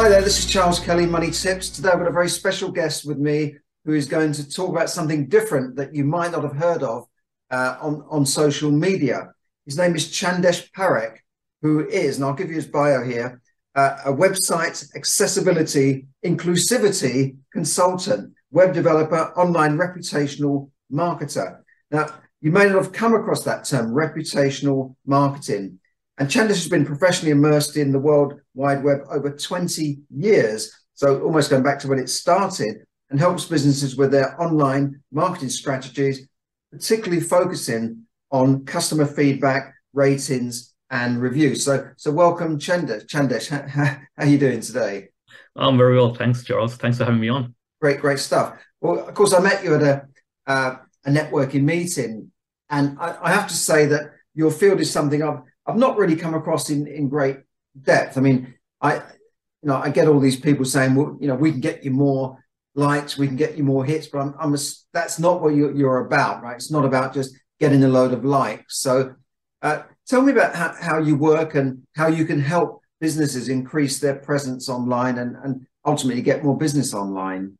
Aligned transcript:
Hi 0.00 0.08
there, 0.08 0.22
this 0.22 0.38
is 0.38 0.46
Charles 0.46 0.80
Kelly, 0.80 1.04
Money 1.04 1.30
Tips. 1.30 1.68
Today 1.68 1.90
I've 1.90 1.98
got 1.98 2.08
a 2.08 2.10
very 2.10 2.30
special 2.30 2.70
guest 2.70 3.04
with 3.04 3.18
me 3.18 3.56
who 3.84 3.92
is 3.92 4.06
going 4.06 4.32
to 4.32 4.48
talk 4.48 4.70
about 4.70 4.88
something 4.88 5.26
different 5.26 5.76
that 5.76 5.94
you 5.94 6.04
might 6.04 6.32
not 6.32 6.42
have 6.42 6.56
heard 6.56 6.82
of 6.82 7.04
uh, 7.50 7.76
on, 7.82 8.06
on 8.08 8.24
social 8.24 8.70
media. 8.70 9.30
His 9.66 9.76
name 9.76 9.94
is 9.94 10.10
Chandesh 10.10 10.70
Parekh, 10.72 11.18
who 11.60 11.86
is, 11.86 12.16
and 12.16 12.24
I'll 12.24 12.32
give 12.32 12.48
you 12.48 12.54
his 12.54 12.66
bio 12.66 13.04
here, 13.04 13.42
uh, 13.74 13.98
a 14.06 14.10
website 14.10 14.82
accessibility 14.96 16.06
inclusivity 16.24 17.36
consultant, 17.52 18.32
web 18.50 18.72
developer, 18.72 19.34
online 19.36 19.76
reputational 19.76 20.70
marketer. 20.90 21.58
Now, 21.90 22.06
you 22.40 22.52
may 22.52 22.64
not 22.64 22.76
have 22.76 22.92
come 22.92 23.12
across 23.12 23.44
that 23.44 23.64
term, 23.64 23.92
reputational 23.92 24.96
marketing. 25.04 25.78
And 26.20 26.28
Chandesh 26.28 26.48
has 26.48 26.68
been 26.68 26.84
professionally 26.84 27.32
immersed 27.32 27.78
in 27.78 27.92
the 27.92 27.98
World 27.98 28.34
Wide 28.52 28.84
Web 28.84 28.98
over 29.10 29.30
20 29.30 30.00
years, 30.14 30.70
so 30.92 31.22
almost 31.22 31.48
going 31.48 31.62
back 31.62 31.78
to 31.78 31.88
when 31.88 31.98
it 31.98 32.10
started, 32.10 32.84
and 33.08 33.18
helps 33.18 33.46
businesses 33.46 33.96
with 33.96 34.10
their 34.10 34.38
online 34.40 35.02
marketing 35.10 35.48
strategies, 35.48 36.28
particularly 36.70 37.22
focusing 37.22 38.02
on 38.30 38.66
customer 38.66 39.06
feedback, 39.06 39.72
ratings, 39.94 40.74
and 40.90 41.22
reviews. 41.22 41.64
So, 41.64 41.88
so 41.96 42.10
welcome, 42.10 42.58
Chandesh. 42.58 43.06
Chandesh, 43.06 43.48
how, 43.68 43.84
how 43.84 43.98
are 44.18 44.26
you 44.26 44.36
doing 44.36 44.60
today? 44.60 45.08
I'm 45.56 45.78
very 45.78 45.96
well, 45.96 46.14
thanks, 46.14 46.44
Charles. 46.44 46.76
Thanks 46.76 46.98
for 46.98 47.06
having 47.06 47.20
me 47.20 47.30
on. 47.30 47.54
Great, 47.80 48.02
great 48.02 48.18
stuff. 48.18 48.58
Well, 48.82 49.08
of 49.08 49.14
course, 49.14 49.32
I 49.32 49.40
met 49.40 49.64
you 49.64 49.74
at 49.74 49.82
a 49.82 50.06
uh, 50.46 50.76
a 51.06 51.10
networking 51.10 51.62
meeting, 51.62 52.30
and 52.68 52.98
I, 53.00 53.16
I 53.22 53.32
have 53.32 53.48
to 53.48 53.54
say 53.54 53.86
that 53.86 54.10
your 54.34 54.50
field 54.50 54.80
is 54.80 54.90
something 54.90 55.22
I've 55.22 55.40
I've 55.70 55.76
not 55.76 55.96
really 55.96 56.16
come 56.16 56.34
across 56.34 56.70
in, 56.70 56.86
in 56.86 57.08
great 57.08 57.38
depth. 57.80 58.18
I 58.18 58.20
mean, 58.20 58.54
I 58.80 58.96
you 58.96 59.68
know 59.68 59.76
I 59.76 59.90
get 59.90 60.08
all 60.08 60.20
these 60.20 60.40
people 60.40 60.64
saying, 60.64 60.94
well, 60.94 61.16
you 61.20 61.28
know, 61.28 61.36
we 61.36 61.50
can 61.52 61.60
get 61.60 61.84
you 61.84 61.90
more 61.90 62.38
likes, 62.74 63.18
we 63.18 63.26
can 63.26 63.36
get 63.36 63.56
you 63.56 63.64
more 63.64 63.84
hits, 63.84 64.06
but 64.06 64.20
I'm, 64.20 64.34
I'm 64.38 64.54
a, 64.54 64.58
that's 64.92 65.18
not 65.18 65.42
what 65.42 65.54
you're, 65.54 65.74
you're 65.74 66.06
about, 66.06 66.42
right? 66.42 66.56
It's 66.56 66.70
not 66.70 66.84
about 66.84 67.14
just 67.14 67.36
getting 67.58 67.82
a 67.84 67.88
load 67.88 68.12
of 68.12 68.24
likes. 68.24 68.78
So, 68.78 69.14
uh, 69.62 69.82
tell 70.08 70.22
me 70.22 70.32
about 70.32 70.54
how, 70.54 70.74
how 70.80 70.98
you 70.98 71.16
work 71.16 71.54
and 71.54 71.82
how 71.96 72.06
you 72.06 72.24
can 72.24 72.40
help 72.40 72.80
businesses 73.00 73.48
increase 73.48 73.98
their 73.98 74.16
presence 74.16 74.68
online 74.68 75.18
and, 75.18 75.36
and 75.42 75.66
ultimately 75.84 76.22
get 76.22 76.44
more 76.44 76.56
business 76.56 76.94
online. 76.94 77.58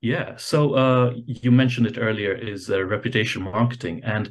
Yeah. 0.00 0.36
So 0.36 0.74
uh, 0.74 1.14
you 1.26 1.50
mentioned 1.50 1.86
it 1.86 1.98
earlier 1.98 2.32
is 2.32 2.70
uh, 2.70 2.84
reputation 2.84 3.42
marketing, 3.42 4.00
and 4.04 4.30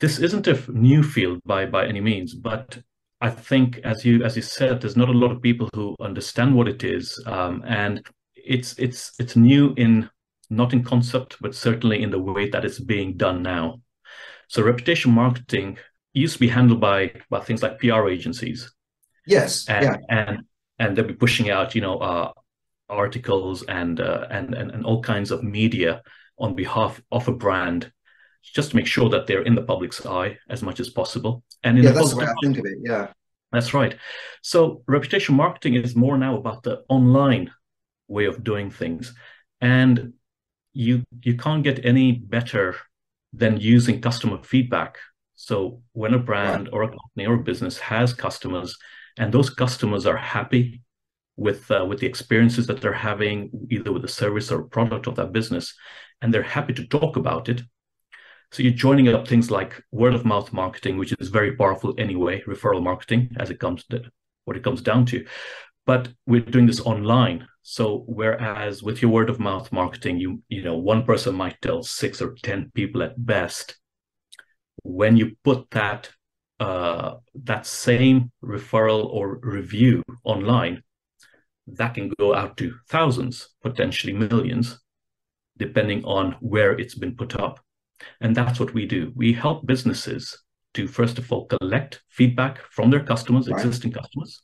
this 0.00 0.18
isn't 0.18 0.46
a 0.46 0.60
new 0.72 1.02
field 1.02 1.40
by 1.44 1.66
by 1.66 1.86
any 1.86 2.00
means, 2.00 2.34
but 2.34 2.78
I 3.20 3.30
think, 3.30 3.78
as 3.78 4.04
you 4.04 4.22
as 4.24 4.36
you 4.36 4.42
said, 4.42 4.80
there's 4.80 4.96
not 4.96 5.08
a 5.08 5.12
lot 5.12 5.32
of 5.32 5.42
people 5.42 5.68
who 5.74 5.96
understand 6.00 6.54
what 6.54 6.68
it 6.68 6.84
is, 6.84 7.20
um, 7.26 7.64
and 7.66 8.04
it's 8.36 8.78
it's 8.78 9.12
it's 9.18 9.34
new 9.34 9.74
in 9.76 10.08
not 10.50 10.72
in 10.72 10.84
concept, 10.84 11.36
but 11.40 11.54
certainly 11.54 12.02
in 12.02 12.10
the 12.10 12.18
way 12.18 12.48
that 12.48 12.64
it's 12.64 12.78
being 12.78 13.16
done 13.16 13.42
now. 13.42 13.80
So 14.48 14.62
reputation 14.62 15.12
marketing 15.12 15.78
used 16.12 16.34
to 16.34 16.40
be 16.40 16.48
handled 16.48 16.80
by 16.80 17.12
by 17.28 17.40
things 17.40 17.62
like 17.62 17.80
PR 17.80 18.08
agencies. 18.08 18.72
Yes. 19.26 19.68
And, 19.68 19.84
yeah. 19.84 19.96
And 20.08 20.38
and 20.78 20.96
they'll 20.96 21.06
be 21.06 21.14
pushing 21.14 21.50
out, 21.50 21.74
you 21.74 21.80
know, 21.80 21.98
uh, 21.98 22.32
articles 22.88 23.64
and, 23.64 24.00
uh, 24.00 24.26
and 24.30 24.54
and 24.54 24.70
and 24.70 24.84
all 24.86 25.02
kinds 25.02 25.30
of 25.32 25.42
media 25.42 26.02
on 26.38 26.54
behalf 26.54 27.02
of 27.10 27.26
a 27.26 27.32
brand 27.32 27.92
just 28.52 28.70
to 28.70 28.76
make 28.76 28.86
sure 28.86 29.08
that 29.10 29.26
they're 29.26 29.42
in 29.42 29.54
the 29.54 29.62
public's 29.62 30.04
eye 30.06 30.38
as 30.48 30.62
much 30.62 30.80
as 30.80 30.88
possible. 30.88 31.42
And 31.62 31.82
yeah, 31.82 31.92
that's 31.92 32.10
the 32.10 32.16
way 32.16 32.26
I 32.26 32.34
think 32.42 32.58
of 32.58 32.66
it. 32.66 32.78
Yeah, 32.82 33.08
that's 33.52 33.74
right. 33.74 33.96
So 34.42 34.82
reputation 34.86 35.34
marketing 35.34 35.74
is 35.74 35.96
more 35.96 36.18
now 36.18 36.36
about 36.36 36.62
the 36.62 36.84
online 36.88 37.50
way 38.08 38.26
of 38.26 38.44
doing 38.44 38.70
things, 38.70 39.14
and 39.60 40.12
you 40.72 41.04
you 41.22 41.36
can't 41.36 41.64
get 41.64 41.84
any 41.84 42.12
better 42.12 42.76
than 43.32 43.58
using 43.58 44.00
customer 44.00 44.42
feedback. 44.42 44.96
So 45.34 45.82
when 45.92 46.14
a 46.14 46.18
brand 46.18 46.64
right. 46.64 46.72
or 46.72 46.82
a 46.82 46.88
company 46.88 47.26
or 47.26 47.34
a 47.34 47.42
business 47.42 47.78
has 47.78 48.12
customers, 48.12 48.76
and 49.16 49.32
those 49.32 49.50
customers 49.50 50.06
are 50.06 50.16
happy 50.16 50.82
with 51.36 51.70
uh, 51.70 51.84
with 51.88 52.00
the 52.00 52.06
experiences 52.06 52.66
that 52.66 52.80
they're 52.80 52.92
having, 52.92 53.50
either 53.70 53.92
with 53.92 54.02
the 54.02 54.08
service 54.08 54.50
or 54.50 54.64
product 54.64 55.06
of 55.06 55.14
that 55.16 55.32
business, 55.32 55.74
and 56.20 56.34
they're 56.34 56.42
happy 56.42 56.74
to 56.74 56.86
talk 56.86 57.16
about 57.16 57.48
it, 57.48 57.62
so 58.50 58.62
you're 58.62 58.72
joining 58.72 59.08
up 59.08 59.28
things 59.28 59.50
like 59.50 59.82
word 59.92 60.14
of 60.14 60.24
mouth 60.24 60.52
marketing, 60.52 60.96
which 60.96 61.12
is 61.18 61.28
very 61.28 61.54
powerful 61.54 61.94
anyway, 61.98 62.42
referral 62.46 62.82
marketing, 62.82 63.36
as 63.38 63.50
it 63.50 63.60
comes 63.60 63.84
to 63.86 64.02
what 64.44 64.56
it 64.56 64.64
comes 64.64 64.80
down 64.80 65.04
to. 65.06 65.26
But 65.84 66.08
we're 66.26 66.40
doing 66.40 66.66
this 66.66 66.80
online. 66.80 67.46
So 67.62 68.04
whereas 68.06 68.82
with 68.82 69.02
your 69.02 69.10
word 69.10 69.28
of 69.28 69.38
mouth 69.38 69.70
marketing, 69.72 70.18
you 70.18 70.42
you 70.48 70.62
know 70.62 70.76
one 70.76 71.04
person 71.04 71.34
might 71.34 71.60
tell 71.60 71.82
six 71.82 72.22
or 72.22 72.34
ten 72.42 72.70
people 72.74 73.02
at 73.02 73.24
best. 73.24 73.78
When 74.82 75.16
you 75.16 75.36
put 75.44 75.70
that 75.70 76.10
uh, 76.58 77.16
that 77.44 77.66
same 77.66 78.32
referral 78.42 79.04
or 79.06 79.38
review 79.42 80.02
online, 80.24 80.82
that 81.66 81.94
can 81.94 82.10
go 82.18 82.34
out 82.34 82.56
to 82.56 82.74
thousands, 82.88 83.50
potentially 83.62 84.14
millions, 84.14 84.80
depending 85.58 86.04
on 86.04 86.36
where 86.40 86.72
it's 86.72 86.94
been 86.94 87.14
put 87.14 87.38
up. 87.38 87.60
And 88.20 88.34
that's 88.34 88.60
what 88.60 88.74
we 88.74 88.86
do. 88.86 89.12
We 89.14 89.32
help 89.32 89.66
businesses 89.66 90.36
to, 90.74 90.86
first 90.86 91.18
of 91.18 91.30
all, 91.32 91.46
collect 91.46 92.02
feedback 92.08 92.58
from 92.70 92.90
their 92.90 93.04
customers, 93.04 93.48
right. 93.48 93.58
existing 93.58 93.92
customers. 93.92 94.42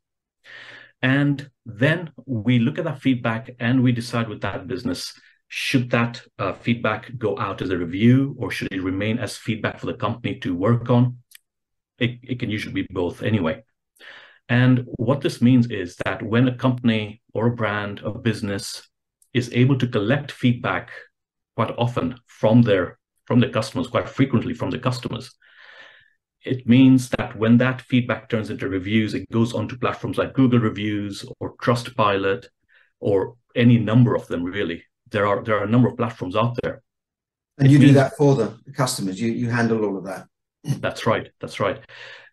And 1.02 1.50
then 1.66 2.10
we 2.26 2.58
look 2.58 2.78
at 2.78 2.84
that 2.84 3.02
feedback 3.02 3.50
and 3.60 3.82
we 3.82 3.92
decide 3.92 4.28
with 4.28 4.40
that 4.40 4.66
business 4.66 5.12
should 5.48 5.90
that 5.90 6.20
uh, 6.38 6.52
feedback 6.52 7.16
go 7.18 7.38
out 7.38 7.62
as 7.62 7.70
a 7.70 7.78
review 7.78 8.34
or 8.38 8.50
should 8.50 8.72
it 8.72 8.82
remain 8.82 9.18
as 9.18 9.36
feedback 9.36 9.78
for 9.78 9.86
the 9.86 9.94
company 9.94 10.38
to 10.40 10.54
work 10.54 10.90
on? 10.90 11.18
It, 11.98 12.18
it 12.22 12.40
can 12.40 12.50
usually 12.50 12.74
be 12.74 12.86
both 12.90 13.22
anyway. 13.22 13.62
And 14.48 14.84
what 14.96 15.20
this 15.20 15.40
means 15.40 15.70
is 15.70 15.96
that 16.04 16.22
when 16.22 16.48
a 16.48 16.56
company 16.56 17.22
or 17.32 17.46
a 17.46 17.54
brand 17.54 18.02
or 18.04 18.18
business 18.18 18.88
is 19.32 19.52
able 19.52 19.78
to 19.78 19.86
collect 19.86 20.32
feedback 20.32 20.90
quite 21.54 21.70
often 21.78 22.18
from 22.26 22.62
their 22.62 22.98
from 23.26 23.40
the 23.40 23.48
customers, 23.48 23.86
quite 23.86 24.08
frequently 24.08 24.54
from 24.54 24.70
the 24.70 24.78
customers. 24.78 25.32
It 26.44 26.68
means 26.68 27.08
that 27.10 27.36
when 27.36 27.56
that 27.58 27.80
feedback 27.82 28.28
turns 28.28 28.50
into 28.50 28.68
reviews, 28.68 29.14
it 29.14 29.30
goes 29.30 29.54
onto 29.54 29.78
platforms 29.78 30.18
like 30.18 30.34
Google 30.34 30.58
Reviews 30.58 31.24
or 31.40 31.56
Trustpilot 31.56 32.46
or 33.00 33.36
any 33.56 33.78
number 33.78 34.14
of 34.14 34.26
them, 34.26 34.44
really. 34.44 34.84
There 35.10 35.26
are 35.26 35.42
there 35.42 35.58
are 35.58 35.64
a 35.64 35.70
number 35.70 35.88
of 35.88 35.96
platforms 35.96 36.36
out 36.36 36.56
there. 36.62 36.82
And 37.58 37.68
it 37.68 37.70
you 37.70 37.78
means, 37.78 37.92
do 37.92 37.94
that 37.94 38.16
for 38.16 38.34
the 38.34 38.58
customers. 38.76 39.20
You 39.20 39.32
you 39.32 39.48
handle 39.48 39.84
all 39.84 39.96
of 39.96 40.04
that. 40.04 40.26
That's 40.64 41.06
right. 41.06 41.30
That's 41.40 41.60
right. 41.60 41.80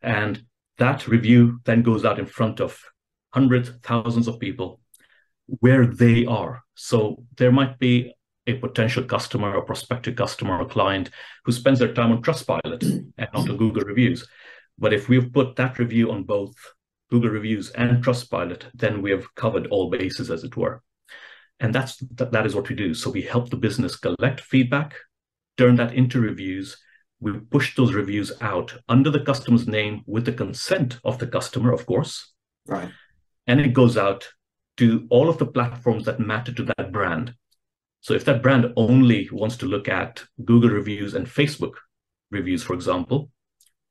And 0.02 0.44
that 0.78 1.08
review 1.08 1.60
then 1.64 1.84
goes 1.84 2.04
out 2.04 2.20
in 2.20 2.26
front 2.26 2.60
of 2.60 2.78
hundreds, 3.34 3.70
thousands 3.84 4.28
of 4.28 4.40
people 4.40 4.82
where 5.60 5.86
they 5.86 6.26
are. 6.26 6.64
So 6.76 7.24
there 7.38 7.52
might 7.52 7.78
be 7.78 8.14
a 8.52 8.60
potential 8.60 9.04
customer 9.04 9.56
or 9.56 9.64
prospective 9.64 10.16
customer 10.16 10.60
or 10.60 10.66
client 10.66 11.10
who 11.46 11.52
spends 11.52 11.80
their 11.80 11.94
time 11.94 12.12
on 12.12 12.22
Trustpilot 12.22 12.84
and 12.84 13.14
not 13.34 13.50
on 13.50 13.58
Google 13.58 13.84
reviews. 13.84 14.28
But 14.78 14.94
if 14.94 15.10
we've 15.10 15.32
put 15.32 15.56
that 15.56 15.80
review 15.80 16.12
on 16.12 16.24
both 16.24 16.56
Google 17.10 17.30
reviews 17.30 17.70
and 17.72 18.04
Trustpilot, 18.04 18.64
then 18.74 19.02
we 19.02 19.12
have 19.12 19.36
covered 19.36 19.68
all 19.68 19.90
bases, 19.90 20.32
as 20.32 20.44
it 20.44 20.56
were. 20.56 20.82
And 21.60 21.76
that's 21.76 21.98
that, 22.16 22.32
that 22.32 22.46
is 22.46 22.56
what 22.56 22.70
we 22.70 22.76
do. 22.76 22.94
So 22.94 23.12
we 23.12 23.22
help 23.22 23.50
the 23.50 23.58
business 23.58 23.96
collect 23.96 24.42
feedback, 24.42 24.96
turn 25.58 25.76
that 25.76 25.94
into 25.94 26.20
reviews. 26.20 26.78
We 27.20 27.34
push 27.34 27.76
those 27.76 27.94
reviews 27.94 28.32
out 28.42 28.74
under 28.90 29.12
the 29.12 29.20
customer's 29.20 29.68
name 29.68 30.02
with 30.08 30.26
the 30.26 30.32
consent 30.32 31.00
of 31.04 31.20
the 31.20 31.28
customer, 31.28 31.72
of 31.72 31.86
course. 31.86 32.34
Right. 32.66 32.90
And 33.46 33.60
it 33.60 33.74
goes 33.74 33.96
out 33.96 34.28
to 34.78 35.06
all 35.12 35.30
of 35.30 35.38
the 35.38 35.46
platforms 35.46 36.06
that 36.06 36.20
matter 36.20 36.52
to 36.54 36.64
that 36.64 36.92
brand. 36.92 37.36
So 38.02 38.14
if 38.14 38.26
that 38.26 38.42
brand 38.42 38.74
only 38.76 39.30
wants 39.32 39.58
to 39.58 39.66
look 39.66 39.88
at 39.88 40.24
Google 40.44 40.70
reviews 40.70 41.14
and 41.14 41.26
Facebook 41.26 41.74
reviews, 42.30 42.64
for 42.64 42.74
example, 42.74 43.30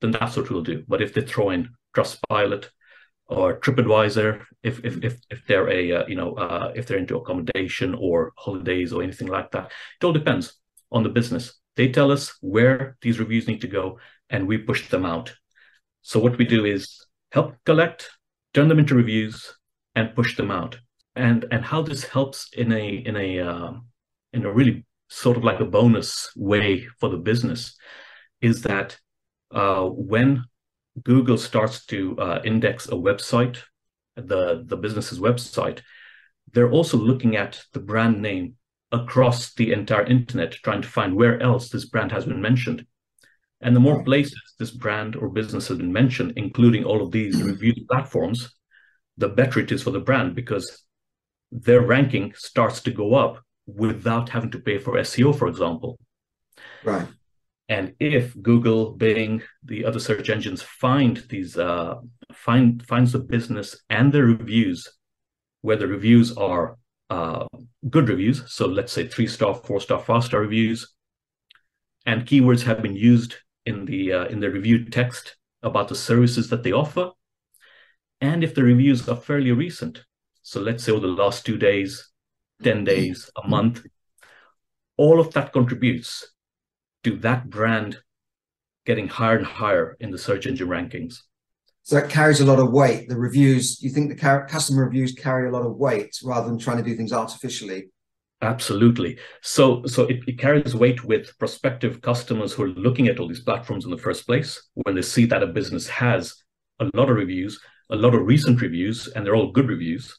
then 0.01 0.11
that's 0.11 0.37
what 0.37 0.51
we'll 0.51 0.62
do. 0.62 0.85
But 0.87 1.03
if 1.03 1.15
they 1.15 1.23
throw 1.23 1.51
in 1.51 1.71
Trustpilot, 1.97 2.69
or 3.31 3.61
TripAdvisor 3.61 4.43
if 4.62 4.85
if 4.85 5.03
if, 5.05 5.21
if 5.31 5.47
they're 5.47 5.71
a 5.71 5.93
uh, 5.93 6.07
you 6.07 6.17
know 6.17 6.35
uh, 6.35 6.73
if 6.75 6.87
they're 6.87 6.99
into 6.99 7.17
accommodation 7.17 7.95
or 7.95 8.33
holidays 8.37 8.93
or 8.93 9.03
anything 9.03 9.29
like 9.29 9.51
that. 9.53 9.71
It 10.01 10.05
all 10.05 10.12
depends 10.12 10.55
on 10.93 11.03
the 11.05 11.09
business. 11.09 11.55
They 11.77 11.89
tell 11.89 12.11
us 12.11 12.37
where 12.41 12.97
these 13.01 13.21
reviews 13.21 13.47
need 13.47 13.61
to 13.61 13.69
go, 13.69 13.99
and 14.29 14.47
we 14.47 14.59
push 14.59 14.89
them 14.89 15.07
out. 15.07 15.33
So 16.03 16.19
what 16.19 16.37
we 16.37 16.45
do 16.45 16.65
is 16.65 17.07
help 17.31 17.55
collect, 17.65 18.11
turn 18.53 18.69
them 18.69 18.81
into 18.81 18.97
reviews, 18.97 19.55
and 19.95 20.15
push 20.15 20.37
them 20.37 20.51
out. 20.51 20.79
And 21.15 21.45
and 21.53 21.65
how 21.65 21.83
this 21.83 22.05
helps 22.05 22.49
in 22.53 22.73
a 22.73 22.89
in 22.89 23.17
a 23.17 23.41
uh, 23.41 23.73
in 24.32 24.44
a 24.44 24.53
really 24.53 24.85
sort 25.09 25.37
of 25.37 25.44
like 25.44 25.61
a 25.61 25.65
bonus 25.65 26.31
way 26.37 26.87
for 26.99 27.09
the 27.09 27.17
business 27.17 27.77
is 28.41 28.62
that 28.62 28.97
uh, 29.50 29.85
when 29.85 30.44
Google 31.03 31.37
starts 31.37 31.85
to 31.87 32.17
uh, 32.19 32.41
index 32.44 32.87
a 32.87 32.93
website, 32.93 33.59
the 34.17 34.65
the 34.67 34.77
business's 34.77 35.19
website, 35.19 35.81
they're 36.53 36.71
also 36.71 36.97
looking 36.97 37.37
at 37.37 37.62
the 37.73 37.81
brand 37.81 38.21
name 38.23 38.55
across 38.93 39.55
the 39.55 39.73
entire 39.73 40.05
internet, 40.05 40.53
trying 40.53 40.83
to 40.83 40.88
find 40.88 41.15
where 41.15 41.41
else 41.41 41.69
this 41.69 41.85
brand 41.85 42.12
has 42.12 42.25
been 42.25 42.41
mentioned. 42.41 42.87
And 43.61 43.76
the 43.76 43.81
more 43.81 44.03
places 44.03 44.41
this 44.59 44.71
brand 44.71 45.17
or 45.17 45.29
business 45.29 45.69
has 45.69 45.79
been 45.79 45.93
mentioned, 45.93 46.33
including 46.37 46.85
all 46.85 47.03
of 47.03 47.12
these 47.12 47.43
review 47.43 47.75
platforms, 47.88 48.55
the 49.17 49.29
better 49.29 49.61
it 49.61 49.71
is 49.71 49.83
for 49.83 49.91
the 49.91 50.00
brand 50.00 50.35
because 50.35 50.85
their 51.53 51.83
ranking 51.83 52.33
starts 52.37 52.81
to 52.83 52.91
go 52.91 53.15
up 53.15 53.44
without 53.67 54.29
having 54.29 54.51
to 54.51 54.59
pay 54.59 54.79
for 54.79 54.95
SEO, 54.95 55.37
for 55.37 55.49
example. 55.49 55.99
Right. 56.85 57.07
And 57.69 57.95
if 58.01 58.41
Google, 58.43 58.93
Bing, 58.93 59.43
the 59.62 59.85
other 59.85 60.01
search 60.01 60.29
engines 60.29 60.61
find 60.61 61.19
these 61.29 61.57
uh, 61.57 61.97
find 62.33 62.85
finds 62.85 63.12
the 63.12 63.21
business 63.21 63.81
and 63.89 64.12
the 64.12 64.25
reviews, 64.25 64.89
where 65.61 65.77
the 65.77 65.87
reviews 65.87 66.37
are 66.37 66.77
uh, 67.11 67.47
good 67.89 68.09
reviews, 68.09 68.43
so 68.53 68.67
let's 68.67 68.93
say 68.93 69.07
three 69.07 69.29
star, 69.29 69.55
four 69.55 69.81
star, 69.81 70.01
five 70.01 70.25
star 70.25 70.41
reviews, 70.41 70.95
and 72.07 72.27
keywords 72.27 72.62
have 72.62 72.83
been 72.83 72.97
used 72.97 73.37
in 73.67 73.85
the 73.85 74.12
uh, 74.12 74.25
in 74.25 74.41
the 74.41 74.51
review 74.51 74.85
text 74.87 75.37
about 75.62 75.87
the 75.87 75.95
services 75.95 76.51
that 76.51 76.65
they 76.65 76.73
offer, 76.73 77.11
and 78.21 78.43
if 78.43 78.55
the 78.55 78.65
reviews 78.65 79.09
are 79.09 79.17
fairly 79.17 79.53
recent, 79.53 80.05
so 80.43 80.61
let's 80.61 80.83
say 80.83 80.91
over 80.91 81.07
the 81.07 81.12
last 81.12 81.47
two 81.47 81.57
days, 81.57 82.11
ten 82.62 82.85
days, 82.85 83.31
a 83.43 83.49
month, 83.49 83.83
all 84.97 85.21
of 85.21 85.33
that 85.33 85.53
contributes 85.53 86.27
to 87.05 87.17
that 87.17 87.49
brand 87.49 87.99
getting 88.85 89.09
higher 89.09 89.37
and 89.37 89.47
higher 89.47 89.97
in 90.01 90.11
the 90.11 90.19
search 90.19 90.47
engine 90.47 90.69
rankings. 90.69 91.21
So 91.83 91.97
that 91.97 92.11
carries 92.11 92.41
a 92.41 92.45
lot 92.45 92.59
of 92.59 92.71
weight. 92.71 93.09
The 93.09 93.17
reviews, 93.17 93.83
you 93.83 93.91
think 93.91 94.11
the 94.11 94.47
customer 94.49 94.85
reviews 94.85 95.12
carry 95.12 95.49
a 95.49 95.53
lot 95.53 95.65
of 95.65 95.77
weight 95.77 96.17
rather 96.23 96.49
than 96.49 96.59
trying 96.59 96.77
to 96.77 96.83
do 96.83 96.95
things 96.95 97.12
artificially? 97.12 97.91
Absolutely. 98.43 99.19
So, 99.43 99.85
so 99.87 100.05
it, 100.05 100.21
it, 100.27 100.39
carries 100.39 100.75
weight 100.75 101.05
with 101.05 101.39
prospective 101.39 102.01
customers 102.01 102.53
who 102.53 102.62
are 102.62 102.69
looking 102.69 103.09
at 103.09 103.19
all 103.19 103.29
these 103.29 103.43
platforms 103.43 103.85
in 103.85 103.91
the 103.91 103.99
first 103.99 104.27
place. 104.27 104.69
When 104.75 104.95
they 104.95 105.03
see 105.03 105.27
that 105.27 105.43
a 105.43 105.47
business 105.47 105.89
has 105.89 106.35
a 106.79 106.89
lot 106.95 107.11
of 107.11 107.17
reviews, 107.17 107.61
a 107.91 107.97
lot 107.97 108.15
of 108.15 108.23
recent 108.23 108.62
reviews, 108.62 109.09
and 109.09 109.27
they're 109.27 109.37
all 109.37 109.53
good 109.53 109.69
reviews. 109.69 110.19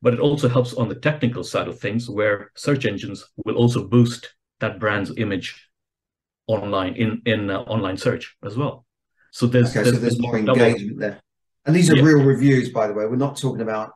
But 0.00 0.14
it 0.14 0.20
also 0.20 0.48
helps 0.48 0.74
on 0.74 0.88
the 0.88 0.94
technical 0.94 1.42
side 1.42 1.68
of 1.68 1.80
things, 1.80 2.08
where 2.08 2.52
search 2.56 2.86
engines 2.86 3.24
will 3.44 3.56
also 3.56 3.86
boost 3.86 4.34
that 4.60 4.78
brand's 4.78 5.12
image 5.16 5.68
online 6.46 6.94
in 6.94 7.22
in 7.26 7.50
uh, 7.50 7.60
online 7.60 7.96
search 7.96 8.36
as 8.44 8.56
well. 8.56 8.86
So 9.30 9.46
there's 9.46 9.70
okay, 9.70 9.82
there's, 9.82 9.96
so 9.96 10.00
there's 10.00 10.20
more 10.20 10.38
engagement 10.38 10.98
there. 10.98 11.20
And 11.66 11.76
these 11.76 11.90
are 11.90 11.96
yeah. 11.96 12.02
real 12.02 12.24
reviews, 12.24 12.70
by 12.70 12.86
the 12.86 12.94
way. 12.94 13.06
We're 13.06 13.16
not 13.16 13.36
talking 13.36 13.60
about 13.60 13.92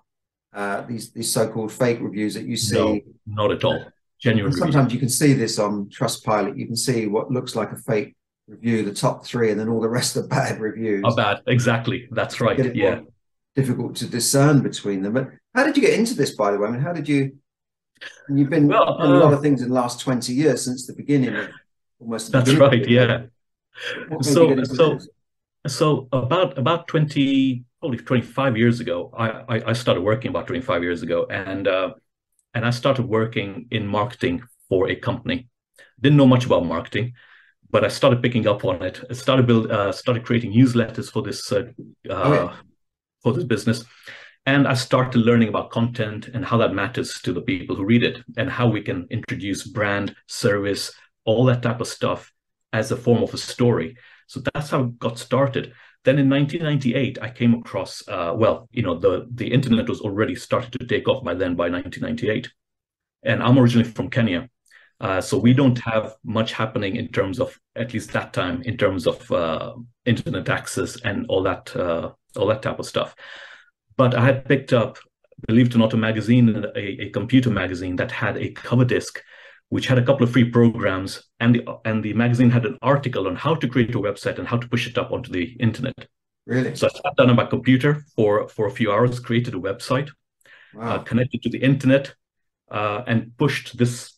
uh, 0.53 0.83
these 0.83 1.11
these 1.13 1.33
so-called 1.33 1.73
fake 1.73 1.99
reviews 2.01 2.35
that 2.35 2.45
you 2.45 2.57
see. 2.57 2.77
No, 2.77 3.01
not 3.27 3.53
at 3.53 3.65
all. 3.65 3.85
Genuine. 4.21 4.53
Sometimes 4.53 4.75
reviews. 4.77 4.93
you 4.93 4.99
can 5.01 5.09
see 5.09 5.33
this 5.33 5.59
on 5.59 5.87
Trustpilot. 5.87 6.57
You 6.57 6.67
can 6.67 6.77
see 6.77 7.07
what 7.07 7.31
looks 7.31 7.57
like 7.57 7.73
a 7.73 7.77
fake 7.77 8.15
review, 8.47 8.85
the 8.85 8.93
top 8.93 9.25
three, 9.25 9.51
and 9.51 9.59
then 9.59 9.69
all 9.69 9.81
the 9.81 9.89
rest 9.89 10.17
are 10.17 10.27
bad 10.27 10.61
reviews. 10.61 11.03
Are 11.05 11.15
bad. 11.15 11.41
Exactly. 11.47 12.09
That's 12.11 12.41
right. 12.41 12.75
Yeah. 12.75 13.01
Difficult 13.55 13.97
to 13.97 14.07
discern 14.07 14.63
between 14.63 15.03
them. 15.03 15.13
But 15.13 15.29
how 15.55 15.65
did 15.65 15.77
you 15.77 15.83
get 15.83 15.99
into 15.99 16.15
this, 16.15 16.35
by 16.35 16.53
the 16.53 16.59
way? 16.59 16.69
I 16.69 16.71
mean, 16.71 16.81
how 16.81 16.93
did 16.93 17.09
you? 17.09 17.37
You've 18.29 18.51
been 18.51 18.67
well, 18.67 19.01
uh, 19.01 19.07
a 19.07 19.19
lot 19.19 19.33
of 19.33 19.43
things 19.43 19.63
in 19.63 19.69
the 19.69 19.75
last 19.75 20.01
twenty 20.01 20.33
years 20.33 20.65
since 20.65 20.87
the 20.87 20.95
beginning 20.95 21.37
of 21.37 21.49
almost. 22.01 22.33
That's 22.33 22.55
right. 22.55 22.89
Yeah. 22.89 23.25
So 24.23 24.65
so 24.65 24.99
so 25.67 26.09
about 26.13 26.59
about 26.59 26.89
twenty 26.89 27.65
probably 27.81 27.99
twenty 27.99 28.23
five 28.23 28.57
years 28.57 28.81
ago, 28.81 29.13
I, 29.17 29.29
I, 29.57 29.63
I 29.69 29.73
started 29.73 30.01
working 30.01 30.31
about 30.31 30.47
twenty 30.47 30.63
five 30.63 30.83
years 30.83 31.03
ago, 31.03 31.27
and 31.31 31.69
uh, 31.69 31.95
and 32.55 32.65
I 32.65 32.71
started 32.71 33.07
working 33.07 33.67
in 33.71 33.87
marketing 33.87 34.43
for 34.69 34.89
a 34.89 34.97
company. 34.97 35.49
Didn't 36.01 36.17
know 36.17 36.27
much 36.27 36.47
about 36.47 36.65
marketing, 36.65 37.13
but 37.71 37.85
I 37.85 37.89
started 37.89 38.23
picking 38.23 38.47
up 38.49 38.65
on 38.65 38.83
it. 38.83 39.05
I 39.11 39.13
started 39.15 39.47
build 39.47 39.71
uh, 39.71 39.93
started 39.93 40.25
creating 40.25 40.53
newsletters 40.53 41.11
for 41.11 41.23
this 41.23 41.53
uh, 41.53 41.65
oh, 42.11 42.35
yeah. 42.35 42.55
For 43.23 43.33
this 43.33 43.45
business. 43.45 43.85
And 44.45 44.67
I 44.67 44.75
started 44.75 45.21
learning 45.21 45.49
about 45.49 45.71
content 45.71 46.29
and 46.35 46.45
how 46.45 46.57
that 46.59 46.75
matters 46.75 47.21
to 47.23 47.33
the 47.33 47.43
people 47.43 47.77
who 47.77 47.85
read 47.85 48.03
it 48.03 48.19
and 48.37 48.51
how 48.51 48.69
we 48.69 48.83
can 48.83 49.07
introduce 49.11 49.67
brand, 49.67 50.17
service, 50.27 50.93
all 51.25 51.45
that 51.45 51.63
type 51.63 51.81
of 51.81 51.87
stuff 51.87 52.33
as 52.73 52.91
a 52.91 52.97
form 52.97 53.23
of 53.23 53.33
a 53.35 53.39
story. 53.39 53.97
So 54.27 54.41
that's 54.53 54.71
how 54.71 54.85
it 54.85 54.99
got 54.99 55.19
started. 55.19 55.73
Then 56.05 56.19
in 56.19 56.29
1998, 56.29 57.19
I 57.23 57.31
came 57.31 57.55
across, 57.55 58.03
uh, 58.09 58.33
well, 58.35 58.69
you 58.73 58.83
know, 58.83 58.99
the, 58.99 59.29
the 59.33 59.53
internet 59.53 59.89
was 59.89 60.01
already 60.01 60.35
started 60.35 60.73
to 60.81 60.87
take 60.87 61.07
off 61.07 61.23
by 61.23 61.35
then, 61.35 61.55
by 61.55 61.69
1998. 61.71 62.51
And 63.23 63.43
I'm 63.43 63.59
originally 63.59 63.89
from 63.89 64.11
Kenya. 64.11 64.49
Uh, 65.01 65.21
so 65.21 65.39
we 65.39 65.53
don't 65.53 65.79
have 65.79 66.15
much 66.25 66.53
happening 66.53 66.97
in 66.97 67.09
terms 67.09 67.39
of, 67.39 67.59
at 67.77 67.93
least 67.93 68.13
that 68.13 68.33
time, 68.33 68.63
in 68.63 68.77
terms 68.77 69.07
of 69.07 69.31
uh, 69.31 69.75
internet 70.05 70.49
access 70.49 71.01
and 71.03 71.27
all 71.29 71.43
that, 71.43 71.75
uh, 71.77 72.11
all 72.37 72.47
that 72.49 72.63
type 72.63 72.79
of 72.79 72.87
stuff. 72.87 73.15
But 73.97 74.15
I 74.15 74.25
had 74.25 74.45
picked 74.47 74.73
up, 74.73 74.99
believe 75.47 75.67
it 75.67 75.75
or 75.75 75.79
not, 75.79 75.93
a 75.93 75.97
magazine, 75.97 76.65
a, 76.75 77.05
a 77.05 77.11
computer 77.11 77.51
magazine 77.51 77.97
that 77.97 78.11
had 78.11 78.37
a 78.37 78.51
cover 78.51 78.85
disc 78.85 79.23
which 79.73 79.87
had 79.87 79.97
a 79.97 80.05
couple 80.05 80.23
of 80.23 80.31
free 80.31 80.45
programs, 80.45 81.31
and 81.41 81.55
the 81.55 81.67
and 81.87 82.05
the 82.05 82.13
magazine 82.13 82.51
had 82.51 82.67
an 82.67 82.77
article 82.83 83.27
on 83.27 83.35
how 83.35 83.55
to 83.55 83.67
create 83.67 83.95
a 83.95 83.99
website 83.99 84.39
and 84.39 84.47
how 84.47 84.59
to 84.59 84.69
push 84.69 84.87
it 84.87 84.99
up 84.99 85.11
onto 85.11 85.33
the 85.33 85.45
internet. 85.61 85.95
Really? 86.45 86.77
So 86.77 86.89
I 86.89 86.91
sat 86.91 87.17
down 87.17 87.31
on 87.31 87.37
my 87.37 87.47
computer 87.47 88.05
for 88.15 88.51
for 88.51 88.67
a 88.67 88.71
few 88.71 88.93
hours, 88.93 89.19
created 89.19 89.55
a 89.55 89.59
website, 89.59 90.11
wow. 90.75 90.97
uh, 90.97 90.99
connected 90.99 91.43
to 91.45 91.49
the 91.49 91.57
internet, 91.57 92.15
uh, 92.71 93.03
and 93.07 93.35
pushed 93.39 93.79
this 93.79 94.13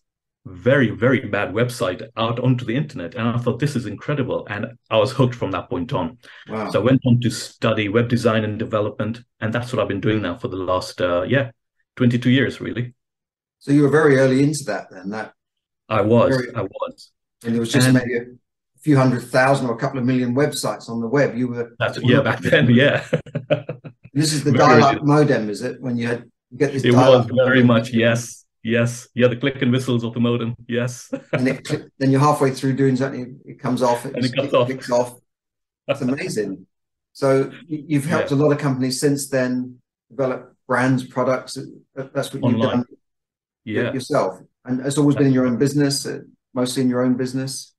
very 0.47 0.91
very 0.91 1.21
bad 1.21 1.55
website 1.55 2.07
out 2.17 2.39
onto 2.39 2.65
the 2.65 2.77
internet. 2.77 3.15
And 3.15 3.29
I 3.29 3.39
thought 3.39 3.59
this 3.59 3.77
is 3.77 3.87
incredible, 3.87 4.47
and 4.51 4.67
I 4.91 4.99
was 4.99 5.13
hooked 5.13 5.35
from 5.35 5.51
that 5.53 5.71
point 5.71 5.93
on. 5.93 6.19
Wow. 6.49 6.71
So 6.71 6.81
I 6.81 6.85
went 6.85 7.01
on 7.07 7.21
to 7.21 7.31
study 7.31 7.89
web 7.89 8.09
design 8.09 8.45
and 8.45 8.59
development, 8.59 9.23
and 9.41 9.53
that's 9.53 9.73
what 9.73 9.81
I've 9.81 9.89
been 9.89 10.01
doing 10.01 10.23
now 10.23 10.37
for 10.37 10.49
the 10.49 10.57
last 10.57 11.01
uh, 11.01 11.23
yeah, 11.23 11.51
twenty 11.97 12.19
two 12.19 12.31
years 12.31 12.61
really. 12.61 12.95
So 13.61 13.73
you 13.73 13.83
were 13.83 13.89
very 13.89 14.19
early 14.19 14.43
into 14.43 14.65
that 14.65 14.91
then. 14.91 15.11
That 15.11 15.33
I 15.89 16.03
was. 16.03 16.37
Very, 16.37 16.55
I 16.55 16.63
was. 16.63 17.11
And 17.45 17.55
there 17.55 17.61
was 17.61 17.73
just 17.73 17.87
and, 17.87 17.97
maybe 17.97 18.17
a 18.17 18.25
few 18.81 18.97
hundred 18.97 19.23
thousand 19.23 19.67
or 19.67 19.75
a 19.75 19.79
couple 19.79 19.99
of 19.99 20.05
million 20.05 20.35
websites 20.35 20.91
on 20.91 21.01
the 21.01 21.09
web. 21.09 21.37
You 21.37 21.49
were. 21.49 21.75
That's 21.79 21.99
yeah. 22.03 22.21
Back 22.21 22.41
then, 22.41 22.69
yeah. 22.69 23.07
this 24.13 24.35
is 24.35 24.45
the 24.45 24.53
dial-up 24.53 25.03
modem, 25.03 25.49
is 25.49 25.63
it? 25.63 25.81
When 25.81 25.97
you 25.97 26.07
had 26.07 26.25
you 26.51 26.59
get 26.59 26.73
this. 26.73 26.85
It 26.85 26.93
was 26.93 27.27
very 27.35 27.63
much 27.63 27.91
yes. 27.91 28.44
Yes, 28.65 29.09
yeah, 29.15 29.29
the 29.29 29.37
click 29.37 29.61
and 29.61 29.71
whistles 29.71 30.05
of 30.05 30.15
the 30.15 30.21
modem. 30.21 30.57
Yes, 30.67 31.13
and 31.33 31.47
it, 31.47 31.69
then 31.99 32.11
you're 32.11 32.21
halfway 32.21 32.51
through 32.51 32.77
doing 32.77 32.97
something, 32.97 33.39
it 33.45 33.61
comes 33.61 33.83
off, 33.83 34.07
it, 34.07 34.17
and 34.17 34.25
it, 34.25 34.33
it 34.35 34.55
off. 34.55 34.67
kicks 34.67 34.91
off. 34.91 35.21
That's 35.87 36.01
amazing. 36.09 36.67
so 37.13 37.51
you've 37.69 38.07
helped 38.07 38.31
yeah. 38.31 38.39
a 38.39 38.39
lot 38.39 38.53
of 38.53 38.59
companies 38.59 38.99
since 38.99 39.29
then 39.29 39.81
develop 40.09 40.57
brands, 40.67 41.07
products. 41.07 41.59
That's 41.95 42.33
what 42.33 42.51
you've 42.51 42.61
done. 42.61 42.85
Yeah, 43.65 43.93
yourself. 43.93 44.41
And 44.65 44.81
it's 44.81 44.97
always 44.97 45.17
been 45.17 45.27
in 45.27 45.35
your 45.35 45.47
own 45.47 45.59
business, 45.59 46.07
uh, 46.07 46.21
mostly 46.55 46.83
in 46.83 46.89
your 46.89 47.03
own 47.03 47.19
business. 47.19 47.75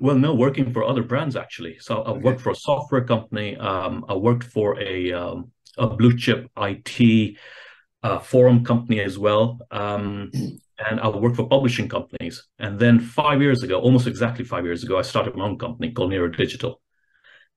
Well, 0.00 0.16
no, 0.16 0.32
working 0.32 0.72
for 0.72 0.84
other 0.84 1.02
brands 1.02 1.34
actually. 1.34 1.78
So 1.80 2.02
I 2.02 2.10
okay. 2.10 2.20
worked 2.20 2.40
for 2.40 2.50
a 2.50 2.56
software 2.56 3.04
company. 3.04 3.56
Um, 3.56 4.04
I 4.08 4.14
worked 4.14 4.44
for 4.44 4.80
a 4.80 5.12
um, 5.12 5.50
a 5.76 5.88
blue 5.88 6.16
chip 6.16 6.48
IT 6.56 7.36
uh, 8.02 8.18
forum 8.18 8.64
company 8.64 9.00
as 9.00 9.18
well. 9.18 9.58
Um, 9.70 10.30
and 10.88 11.00
I 11.00 11.08
worked 11.08 11.36
for 11.36 11.46
publishing 11.46 11.88
companies. 11.88 12.46
And 12.58 12.78
then 12.78 12.98
five 12.98 13.42
years 13.42 13.62
ago, 13.62 13.80
almost 13.80 14.06
exactly 14.06 14.44
five 14.44 14.64
years 14.64 14.82
ago, 14.82 14.98
I 14.98 15.02
started 15.02 15.36
my 15.36 15.44
own 15.44 15.58
company 15.58 15.92
called 15.92 16.10
Nero 16.10 16.28
Digital. 16.28 16.80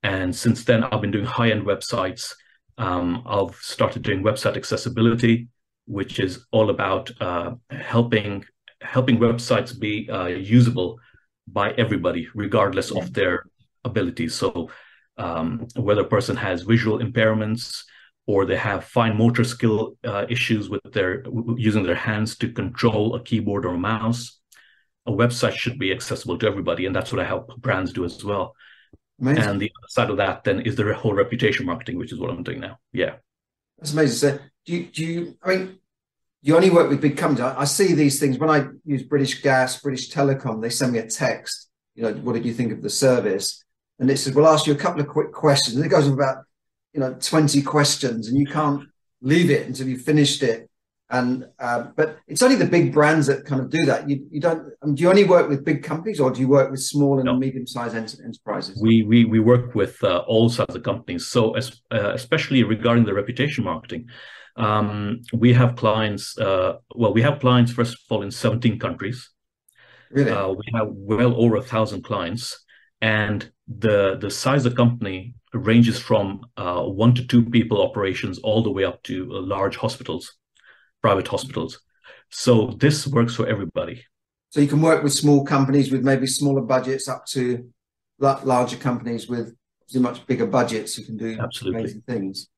And 0.03 0.35
since 0.35 0.65
then, 0.65 0.83
I've 0.83 1.01
been 1.01 1.11
doing 1.11 1.25
high 1.25 1.51
end 1.51 1.63
websites. 1.63 2.33
Um, 2.77 3.23
I've 3.25 3.55
started 3.55 4.01
doing 4.01 4.23
website 4.23 4.57
accessibility, 4.57 5.47
which 5.85 6.19
is 6.19 6.45
all 6.51 6.69
about 6.69 7.11
uh, 7.21 7.53
helping 7.69 8.45
helping 8.81 9.17
websites 9.17 9.79
be 9.79 10.09
uh, 10.09 10.25
usable 10.25 10.99
by 11.47 11.71
everybody, 11.71 12.27
regardless 12.35 12.91
of 12.91 13.13
their 13.13 13.45
abilities. 13.85 14.35
So, 14.35 14.69
um, 15.17 15.67
whether 15.77 16.01
a 16.01 16.07
person 16.07 16.35
has 16.35 16.63
visual 16.63 16.99
impairments 16.99 17.83
or 18.25 18.45
they 18.45 18.55
have 18.55 18.85
fine 18.85 19.17
motor 19.17 19.43
skill 19.43 19.97
uh, 20.03 20.25
issues 20.29 20.69
with 20.69 20.81
their 20.93 21.23
using 21.57 21.83
their 21.83 21.95
hands 21.95 22.37
to 22.37 22.51
control 22.51 23.15
a 23.15 23.23
keyboard 23.23 23.65
or 23.65 23.75
a 23.75 23.77
mouse. 23.77 24.39
A 25.05 25.11
website 25.11 25.53
should 25.53 25.77
be 25.77 25.91
accessible 25.91 26.37
to 26.37 26.47
everybody, 26.47 26.85
and 26.85 26.95
that's 26.95 27.11
what 27.11 27.19
I 27.19 27.25
help 27.25 27.57
brands 27.57 27.91
do 27.91 28.05
as 28.05 28.23
well. 28.23 28.55
Amazing. 29.19 29.43
And 29.43 29.61
the 29.61 29.71
other 29.77 29.87
side 29.89 30.09
of 30.09 30.17
that 30.17 30.43
then 30.45 30.61
is 30.61 30.75
the 30.75 30.93
whole 30.93 31.13
reputation 31.13 31.65
marketing, 31.65 31.97
which 31.97 32.13
is 32.13 32.19
what 32.19 32.29
I'm 32.29 32.43
doing 32.43 32.61
now. 32.61 32.79
Yeah, 32.93 33.15
that's 33.77 33.91
amazing. 33.91 34.17
So, 34.17 34.39
do 34.65 34.73
you, 34.73 34.85
do 34.85 35.05
you? 35.05 35.37
I 35.43 35.55
mean, 35.55 35.79
you 36.41 36.55
only 36.55 36.69
work 36.69 36.89
with 36.89 37.01
big 37.01 37.17
companies. 37.17 37.41
I, 37.41 37.61
I 37.61 37.65
see 37.65 37.93
these 37.93 38.19
things 38.19 38.37
when 38.37 38.49
I 38.49 38.67
use 38.85 39.03
British 39.03 39.41
Gas, 39.41 39.81
British 39.81 40.09
Telecom. 40.09 40.61
They 40.61 40.69
send 40.69 40.93
me 40.93 40.99
a 40.99 41.07
text. 41.07 41.69
You 41.95 42.03
know, 42.03 42.13
what 42.13 42.33
did 42.33 42.45
you 42.45 42.53
think 42.53 42.71
of 42.71 42.81
the 42.81 42.89
service? 42.89 43.63
And 43.99 44.09
it 44.09 44.17
says, 44.17 44.33
"We'll 44.33 44.47
ask 44.47 44.65
you 44.65 44.73
a 44.73 44.77
couple 44.77 45.01
of 45.01 45.07
quick 45.07 45.33
questions." 45.33 45.75
And 45.75 45.85
it 45.85 45.89
goes 45.89 46.07
about 46.07 46.45
you 46.93 46.99
know 46.99 47.15
20 47.19 47.61
questions 47.61 48.27
and 48.27 48.37
you 48.37 48.45
can't 48.45 48.83
leave 49.21 49.49
it 49.49 49.67
until 49.67 49.87
you've 49.87 50.01
finished 50.01 50.43
it. 50.43 50.69
And 51.09 51.45
uh, 51.59 51.87
but 51.95 52.17
it's 52.27 52.41
only 52.41 52.55
the 52.55 52.65
big 52.65 52.91
brands 52.91 53.27
that 53.27 53.45
kind 53.45 53.61
of 53.61 53.69
do 53.69 53.85
that. 53.85 54.09
You, 54.09 54.25
you 54.31 54.39
don't 54.39 54.69
um, 54.81 54.95
do 54.95 55.03
you 55.03 55.09
only 55.09 55.25
work 55.25 55.47
with 55.47 55.63
big 55.63 55.83
companies 55.83 56.19
or 56.19 56.31
do 56.31 56.39
you 56.41 56.47
work 56.47 56.71
with 56.71 56.81
small 56.81 57.19
and 57.19 57.25
no. 57.25 57.35
medium-sized 57.35 57.95
ent- 57.95 58.19
enterprises? 58.23 58.79
We 58.81 59.03
we, 59.03 59.25
we 59.25 59.39
work 59.39 59.75
with 59.75 60.03
uh, 60.03 60.23
all 60.27 60.49
sizes 60.49 60.75
of 60.75 60.83
companies. 60.83 61.27
So 61.27 61.55
as, 61.55 61.81
uh, 61.91 62.13
especially 62.13 62.63
regarding 62.63 63.05
the 63.05 63.13
reputation 63.13 63.63
marketing 63.63 64.07
um, 64.55 65.21
we 65.33 65.53
have 65.53 65.75
clients 65.75 66.37
uh, 66.37 66.77
well 66.95 67.13
we 67.13 67.21
have 67.21 67.39
clients 67.39 67.71
first 67.71 67.93
of 67.93 67.99
all 68.09 68.21
in 68.21 68.31
17 68.31 68.79
countries. 68.79 69.29
Really? 70.11 70.31
Uh, 70.31 70.49
we 70.49 70.63
have 70.73 70.87
well 70.91 71.35
over 71.35 71.57
a 71.57 71.61
thousand 71.61 72.03
clients. 72.03 72.63
And 73.01 73.51
the 73.67 74.17
the 74.19 74.29
size 74.29 74.65
of 74.65 74.75
company 74.75 75.35
ranges 75.53 75.99
from 75.99 76.41
uh, 76.57 76.81
one 76.83 77.13
to 77.15 77.25
two 77.25 77.45
people 77.45 77.81
operations 77.81 78.39
all 78.39 78.63
the 78.63 78.71
way 78.71 78.83
up 78.83 79.01
to 79.03 79.31
uh, 79.33 79.41
large 79.41 79.77
hospitals, 79.77 80.35
private 81.01 81.27
hospitals. 81.27 81.79
So 82.29 82.75
this 82.79 83.05
works 83.07 83.35
for 83.35 83.47
everybody. 83.47 84.03
So 84.49 84.61
you 84.61 84.67
can 84.67 84.81
work 84.81 85.03
with 85.03 85.13
small 85.13 85.45
companies 85.45 85.91
with 85.91 86.03
maybe 86.03 86.27
smaller 86.27 86.61
budgets 86.61 87.07
up 87.07 87.25
to 87.27 87.69
larger 88.19 88.77
companies 88.77 89.27
with 89.27 89.55
much 89.95 90.25
bigger 90.25 90.47
budgets 90.47 90.95
who 90.95 91.03
can 91.03 91.17
do 91.17 91.37
Absolutely. 91.39 91.81
amazing 91.81 92.03
things. 92.07 92.49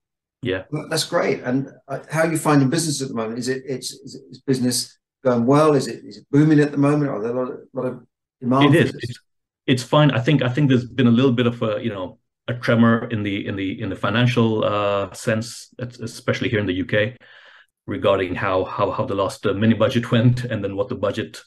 Yeah, 0.41 0.63
well, 0.71 0.87
that's 0.89 1.03
great. 1.03 1.41
And 1.41 1.69
uh, 1.87 1.99
how 2.09 2.21
are 2.21 2.31
you 2.31 2.37
finding 2.37 2.69
business 2.69 3.01
at 3.01 3.07
the 3.07 3.13
moment? 3.15 3.39
Is 3.39 3.47
it 3.47 3.63
it's 3.65 3.91
is, 3.91 4.15
it, 4.15 4.21
is 4.29 4.41
business 4.41 4.97
going 5.23 5.45
well? 5.45 5.73
Is 5.73 5.87
it 5.87 6.03
is 6.05 6.17
it 6.17 6.27
booming 6.31 6.59
at 6.59 6.71
the 6.71 6.77
moment? 6.77 7.09
Are 7.09 7.21
there 7.21 7.35
a 7.35 7.41
lot 7.41 7.51
of, 7.51 7.59
lot 7.73 7.85
of 7.85 8.05
demand? 8.39 8.75
It 8.75 8.85
is. 8.85 8.95
It's, 8.95 9.19
it's 9.65 9.83
fine. 9.83 10.11
I 10.11 10.19
think 10.19 10.43
I 10.43 10.49
think 10.49 10.69
there's 10.69 10.85
been 10.85 11.07
a 11.07 11.11
little 11.11 11.31
bit 11.31 11.47
of 11.47 11.61
a 11.63 11.79
you 11.81 11.89
know 11.89 12.19
a 12.47 12.53
tremor 12.53 13.07
in 13.09 13.23
the 13.23 13.45
in 13.45 13.55
the 13.55 13.81
in 13.81 13.89
the 13.89 13.95
financial 13.95 14.63
uh, 14.63 15.11
sense, 15.13 15.73
especially 15.79 16.49
here 16.49 16.59
in 16.59 16.67
the 16.67 16.81
UK, 16.81 17.17
regarding 17.87 18.35
how 18.35 18.63
how 18.65 18.91
how 18.91 19.05
the 19.05 19.15
last 19.15 19.45
uh, 19.45 19.53
mini 19.53 19.73
budget 19.73 20.11
went, 20.11 20.43
and 20.45 20.63
then 20.63 20.75
what 20.75 20.89
the 20.89 20.95
budget 20.95 21.41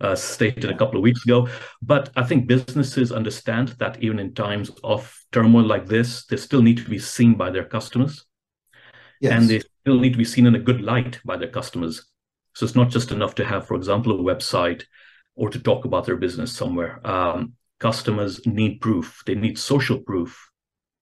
uh, 0.00 0.14
stated 0.14 0.70
a 0.70 0.76
couple 0.76 0.96
of 0.96 1.02
weeks 1.02 1.24
ago. 1.24 1.48
But 1.82 2.10
I 2.16 2.24
think 2.24 2.46
businesses 2.46 3.12
understand 3.12 3.68
that 3.78 4.02
even 4.02 4.18
in 4.18 4.34
times 4.34 4.70
of 4.82 5.16
turmoil 5.32 5.64
like 5.64 5.86
this, 5.86 6.26
they 6.26 6.36
still 6.36 6.62
need 6.62 6.78
to 6.78 6.88
be 6.88 6.98
seen 6.98 7.34
by 7.34 7.50
their 7.50 7.64
customers, 7.64 8.24
yes. 9.20 9.32
and 9.32 9.48
they 9.48 9.60
still 9.82 9.98
need 9.98 10.12
to 10.12 10.18
be 10.18 10.24
seen 10.24 10.46
in 10.46 10.54
a 10.54 10.60
good 10.60 10.80
light 10.80 11.20
by 11.24 11.36
their 11.36 11.50
customers. 11.50 12.06
So 12.54 12.64
it's 12.64 12.76
not 12.76 12.90
just 12.90 13.10
enough 13.10 13.34
to 13.36 13.44
have, 13.44 13.66
for 13.66 13.74
example, 13.74 14.12
a 14.12 14.34
website 14.34 14.84
or 15.34 15.50
to 15.50 15.58
talk 15.58 15.84
about 15.84 16.06
their 16.06 16.16
business 16.16 16.52
somewhere. 16.52 17.04
Um, 17.04 17.54
customers 17.84 18.40
need 18.46 18.80
proof. 18.80 19.22
They 19.26 19.34
need 19.34 19.58
social 19.58 19.98
proof 19.98 20.30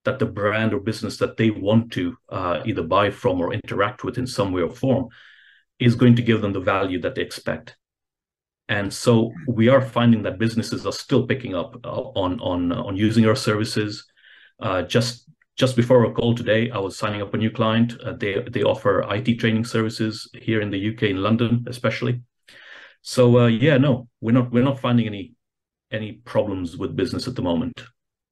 that 0.04 0.18
the 0.18 0.26
brand 0.26 0.74
or 0.74 0.80
business 0.80 1.16
that 1.18 1.36
they 1.36 1.50
want 1.50 1.92
to 1.92 2.16
uh, 2.28 2.56
either 2.66 2.82
buy 2.82 3.10
from 3.10 3.40
or 3.40 3.54
interact 3.54 4.02
with 4.02 4.18
in 4.18 4.26
some 4.26 4.50
way 4.52 4.62
or 4.62 4.74
form 4.84 5.04
is 5.78 5.94
going 5.94 6.16
to 6.16 6.22
give 6.28 6.40
them 6.40 6.52
the 6.52 6.66
value 6.74 7.00
that 7.02 7.14
they 7.14 7.22
expect. 7.22 7.76
And 8.68 8.92
so 8.92 9.30
we 9.46 9.68
are 9.68 9.80
finding 9.98 10.22
that 10.24 10.40
businesses 10.44 10.84
are 10.84 10.98
still 11.04 11.24
picking 11.32 11.54
up 11.54 11.70
uh, 11.84 12.22
on 12.24 12.40
on 12.40 12.72
on 12.72 12.96
using 12.96 13.26
our 13.26 13.38
services. 13.48 13.90
Uh, 14.66 14.82
just 14.96 15.12
just 15.62 15.76
before 15.76 16.04
our 16.04 16.12
call 16.18 16.34
today, 16.34 16.62
I 16.76 16.78
was 16.78 16.98
signing 17.02 17.22
up 17.22 17.34
a 17.34 17.42
new 17.44 17.52
client. 17.58 17.88
Uh, 18.04 18.14
they 18.22 18.32
they 18.54 18.64
offer 18.72 18.92
IT 19.16 19.28
training 19.38 19.66
services 19.76 20.14
here 20.46 20.60
in 20.64 20.70
the 20.70 20.82
UK, 20.90 21.02
in 21.14 21.22
London 21.28 21.64
especially. 21.74 22.14
So 23.02 23.22
uh, 23.42 23.50
yeah, 23.66 23.78
no, 23.86 24.08
we're 24.20 24.38
not 24.38 24.50
we're 24.52 24.70
not 24.70 24.80
finding 24.80 25.06
any 25.06 25.24
any 25.92 26.12
problems 26.24 26.76
with 26.76 26.96
business 26.96 27.28
at 27.28 27.36
the 27.36 27.42
moment? 27.42 27.80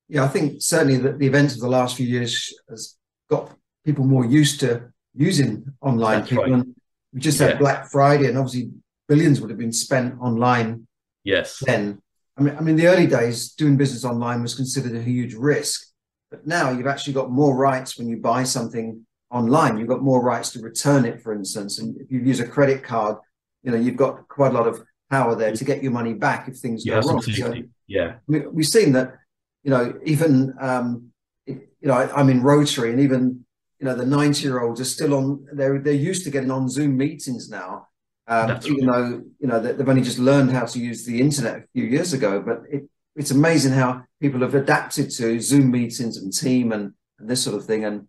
Yeah, 0.08 0.24
I 0.24 0.28
think 0.28 0.60
certainly 0.60 0.96
that 0.98 1.18
the 1.18 1.26
events 1.26 1.54
of 1.54 1.60
the 1.60 1.68
last 1.68 1.96
few 1.96 2.06
years 2.06 2.52
has 2.68 2.96
got 3.28 3.54
people 3.84 4.04
more 4.04 4.24
used 4.24 4.60
to 4.60 4.90
using 5.14 5.64
online. 5.80 6.20
That's 6.20 6.30
people. 6.30 6.50
Right. 6.50 6.66
We 7.12 7.20
just 7.20 7.38
had 7.38 7.50
yeah. 7.50 7.58
Black 7.58 7.90
Friday, 7.90 8.26
and 8.26 8.38
obviously 8.38 8.70
billions 9.08 9.40
would 9.40 9.50
have 9.50 9.58
been 9.58 9.72
spent 9.72 10.18
online. 10.20 10.86
Yes. 11.24 11.62
Then, 11.64 12.00
I 12.36 12.42
mean, 12.42 12.56
I 12.56 12.60
mean, 12.60 12.76
the 12.76 12.86
early 12.86 13.06
days 13.06 13.52
doing 13.52 13.76
business 13.76 14.04
online 14.04 14.42
was 14.42 14.54
considered 14.54 14.96
a 14.96 15.02
huge 15.02 15.34
risk, 15.34 15.86
but 16.30 16.46
now 16.46 16.70
you've 16.70 16.86
actually 16.86 17.12
got 17.12 17.30
more 17.30 17.56
rights 17.56 17.98
when 17.98 18.08
you 18.08 18.16
buy 18.16 18.44
something 18.44 19.04
online. 19.30 19.78
You've 19.78 19.88
got 19.88 20.02
more 20.02 20.22
rights 20.22 20.50
to 20.52 20.60
return 20.60 21.04
it, 21.04 21.20
for 21.22 21.32
instance, 21.32 21.78
and 21.78 22.00
if 22.00 22.10
you 22.10 22.20
use 22.20 22.40
a 22.40 22.48
credit 22.48 22.82
card, 22.82 23.16
you 23.62 23.70
know 23.70 23.76
you've 23.76 23.96
got 23.96 24.26
quite 24.28 24.52
a 24.52 24.54
lot 24.54 24.66
of 24.66 24.82
power 25.10 25.34
there 25.34 25.54
to 25.54 25.64
get 25.64 25.82
your 25.82 25.92
money 25.92 26.14
back 26.14 26.48
if 26.48 26.56
things 26.56 26.84
go 26.84 27.00
wrong. 27.00 27.22
So, 27.22 27.54
yeah, 27.86 28.14
we, 28.26 28.40
have 28.40 28.66
seen 28.66 28.92
that. 28.92 29.14
You 29.62 29.70
know, 29.70 29.94
even 30.04 30.54
um, 30.60 31.10
you 31.46 31.88
know, 31.88 31.94
I, 31.94 32.20
am 32.20 32.30
in 32.30 32.42
Rotary, 32.42 32.90
and 32.90 33.00
even 33.00 33.44
you 33.78 33.86
know 33.86 33.94
the 33.94 34.06
90 34.06 34.42
year 34.42 34.60
olds 34.60 34.80
are 34.80 34.84
still 34.84 35.14
on. 35.14 35.46
They're 35.52 35.78
they're 35.78 35.92
used 35.92 36.24
to 36.24 36.30
getting 36.30 36.50
on 36.50 36.68
Zoom 36.68 36.96
meetings 36.96 37.50
now. 37.50 37.88
Um, 38.26 38.60
even 38.64 38.86
right. 38.86 39.00
though 39.00 39.22
you 39.40 39.48
know 39.48 39.60
they've 39.60 39.88
only 39.88 40.02
just 40.02 40.18
learned 40.18 40.52
how 40.52 40.64
to 40.64 40.78
use 40.78 41.04
the 41.04 41.20
internet 41.20 41.56
a 41.56 41.64
few 41.72 41.84
years 41.84 42.12
ago, 42.12 42.40
but 42.40 42.62
it, 42.70 42.88
it's 43.16 43.32
amazing 43.32 43.72
how 43.72 44.04
people 44.20 44.40
have 44.40 44.54
adapted 44.54 45.10
to 45.10 45.40
Zoom 45.40 45.70
meetings 45.70 46.16
and 46.16 46.32
Team 46.32 46.72
and, 46.72 46.92
and 47.18 47.28
this 47.28 47.42
sort 47.42 47.56
of 47.56 47.64
thing, 47.64 47.84
and 47.84 48.06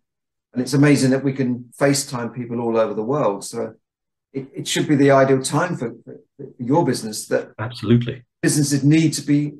and 0.52 0.62
it's 0.62 0.74
amazing 0.74 1.10
that 1.10 1.24
we 1.24 1.32
can 1.32 1.70
FaceTime 1.78 2.34
people 2.34 2.60
all 2.60 2.76
over 2.76 2.94
the 2.94 3.02
world. 3.02 3.44
So 3.44 3.74
it, 4.32 4.48
it 4.54 4.68
should 4.68 4.88
be 4.88 4.96
the 4.96 5.10
ideal 5.10 5.42
time 5.42 5.76
for, 5.76 5.94
for, 6.04 6.16
your 6.58 6.84
business 6.84 7.28
that 7.28 7.52
absolutely. 7.58 8.24
businesses 8.42 8.82
need 8.82 9.12
to 9.12 9.22
be 9.22 9.52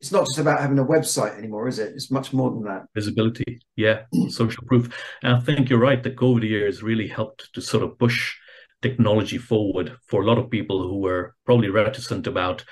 it's 0.00 0.10
not 0.10 0.26
just 0.26 0.38
about 0.38 0.60
having 0.60 0.78
a 0.80 0.84
website 0.84 1.38
anymore 1.38 1.68
is 1.68 1.78
it? 1.78 1.92
It's 1.94 2.10
much 2.10 2.32
more 2.32 2.50
than 2.50 2.64
that. 2.64 2.86
Visibility. 2.94 3.60
Yeah. 3.76 4.02
Social 4.28 4.64
proof. 4.66 4.92
And 5.22 5.36
i 5.36 5.40
think 5.40 5.70
you're 5.70 5.78
right 5.78 6.02
the 6.02 6.10
covid 6.10 6.42
year 6.42 6.66
has 6.66 6.82
really 6.82 7.06
helped 7.06 7.52
to 7.54 7.60
sort 7.60 7.84
of 7.84 7.98
push 7.98 8.34
technology 8.80 9.38
forward 9.38 9.96
for 10.08 10.22
a 10.22 10.26
lot 10.26 10.38
of 10.38 10.50
people 10.50 10.82
who 10.82 10.98
were 10.98 11.34
probably 11.46 11.68
reticent 11.68 12.26
about 12.26 12.64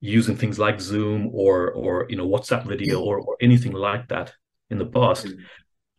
using 0.00 0.36
things 0.36 0.58
like 0.58 0.80
zoom 0.80 1.30
or 1.32 1.72
or 1.72 2.06
you 2.08 2.16
know 2.16 2.28
whatsapp 2.28 2.64
video 2.64 3.00
or, 3.00 3.18
or 3.18 3.36
anything 3.40 3.72
like 3.72 4.06
that 4.08 4.32
in 4.70 4.78
the 4.78 4.86
past. 4.86 5.26
Mm. 5.26 5.38